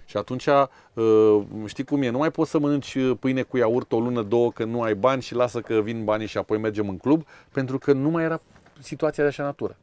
Și 0.06 0.18
atunci, 0.18 0.46
uh, 0.94 1.42
știi 1.66 1.84
cum 1.84 2.02
e, 2.02 2.10
nu 2.10 2.18
mai 2.18 2.32
poți 2.32 2.50
să 2.50 2.60
mănânci 2.60 2.96
uh, 2.96 3.18
pâine 3.20 3.42
cu 3.42 3.58
iaurt 3.58 3.92
o 3.92 4.00
lună, 4.00 4.22
două, 4.22 4.52
că 4.52 4.64
nu 4.64 4.82
ai 4.82 4.96
bani 4.96 5.22
și 5.22 5.36
lasă 5.36 5.62
că 5.62 5.82
vin 5.82 6.04
banii 6.04 6.28
și 6.28 6.38
apoi 6.38 6.58
mergem 6.58 6.90
în 6.90 6.98
club, 6.98 7.26
pentru 7.52 7.78
că 7.78 7.94
nu 7.94 8.10
mai 8.10 8.24
era 8.24 8.42
situația 8.80 9.24
de 9.24 9.30
așa 9.30 9.44
natură. 9.44 9.78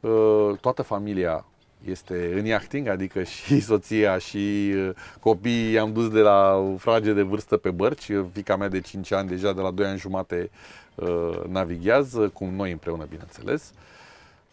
Uh, 0.00 0.58
toată 0.60 0.82
familia 0.82 1.46
este 1.84 2.32
în 2.34 2.44
yachting, 2.44 2.88
adică 2.88 3.22
și 3.22 3.60
soția 3.70 4.18
și 4.18 4.74
copiii 5.20 5.78
am 5.78 5.92
dus 5.92 6.10
de 6.10 6.20
la 6.20 6.64
frage 6.78 7.12
de 7.12 7.22
vârstă 7.22 7.56
pe 7.56 7.70
bărci, 7.70 8.10
fica 8.32 8.56
mea 8.56 8.68
de 8.68 8.80
5 8.80 9.12
ani, 9.12 9.28
deja 9.28 9.52
de 9.52 9.60
la 9.60 9.70
2 9.70 9.86
ani 9.86 9.98
jumate 9.98 10.50
navighează, 11.48 12.28
cu 12.28 12.44
noi 12.44 12.72
împreună, 12.72 13.06
bineînțeles. 13.08 13.72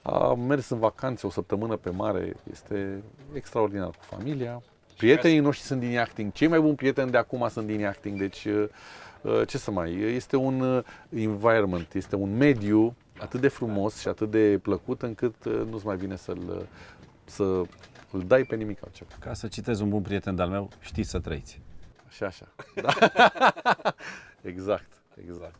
Am 0.01 0.39
mers 0.39 0.69
în 0.69 0.79
vacanțe 0.79 1.27
o 1.27 1.29
săptămână 1.29 1.75
pe 1.75 1.89
mare, 1.89 2.35
este 2.51 3.03
extraordinar 3.33 3.87
cu 3.87 4.15
familia. 4.15 4.61
Prietenii 4.97 5.39
noștri 5.39 5.65
sunt 5.65 5.79
din 5.79 5.89
yachting, 5.89 6.31
cei 6.31 6.47
mai 6.47 6.59
buni 6.59 6.75
prieteni 6.75 7.11
de 7.11 7.17
acum 7.17 7.47
sunt 7.49 7.67
din 7.67 7.79
yachting, 7.79 8.17
deci 8.17 8.47
ce 9.47 9.57
să 9.57 9.71
mai, 9.71 9.93
este 9.93 10.35
un 10.35 10.83
environment, 11.09 11.93
este 11.93 12.15
un 12.15 12.37
mediu 12.37 12.95
atât 13.19 13.41
de 13.41 13.47
frumos 13.47 13.99
și 13.99 14.07
atât 14.07 14.31
de 14.31 14.59
plăcut 14.61 15.01
încât 15.01 15.35
nu-ți 15.69 15.85
mai 15.85 15.95
vine 15.95 16.15
să-l, 16.15 16.67
să 17.29 17.43
îl 18.11 18.23
dai 18.27 18.43
pe 18.43 18.55
nimic 18.55 18.79
altceva. 18.83 19.09
Ca 19.19 19.33
să 19.33 19.47
citez 19.47 19.79
un 19.79 19.89
bun 19.89 20.01
prieten 20.01 20.35
de-al 20.35 20.49
meu, 20.49 20.69
știți 20.79 21.09
să 21.09 21.19
trăiți. 21.19 21.59
Și 22.09 22.23
așa. 22.23 22.47
Da. 22.81 22.93
exact, 24.51 24.91
exact. 25.27 25.55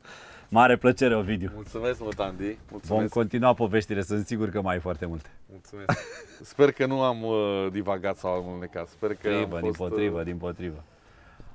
Mare 0.50 0.78
plăcere, 0.78 1.16
Ovidiu. 1.16 1.52
Mulțumesc 1.54 2.00
mult, 2.00 2.20
Andy. 2.20 2.58
Mulțumesc. 2.72 2.88
Vom 2.88 3.08
continua 3.08 3.54
poveștile, 3.54 4.02
sunt 4.02 4.26
sigur 4.26 4.50
că 4.50 4.62
mai 4.62 4.74
ai 4.74 4.80
foarte 4.80 5.06
multe. 5.06 5.30
Mulțumesc. 5.50 6.00
Sper 6.42 6.72
că 6.72 6.86
nu 6.86 7.02
am 7.02 7.24
uh, 7.24 7.68
divagat 7.72 8.18
sau 8.18 8.32
am 8.32 8.54
înnecat. 8.54 8.88
Sper 8.88 9.10
că 9.10 9.30
Tribă, 9.30 9.56
am 9.56 9.62
din 9.62 9.72
fost, 9.72 9.90
potrivă, 9.90 10.20
uh, 10.20 10.26
din 10.26 10.38
potrivă. 10.38 10.84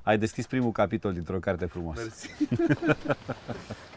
Ai 0.03 0.18
deschis 0.18 0.46
primul 0.46 0.72
capitol 0.72 1.12
dintr-o 1.12 1.38
carte 1.38 1.64
frumoasă. 1.66 2.03
Mersi. 2.03 2.31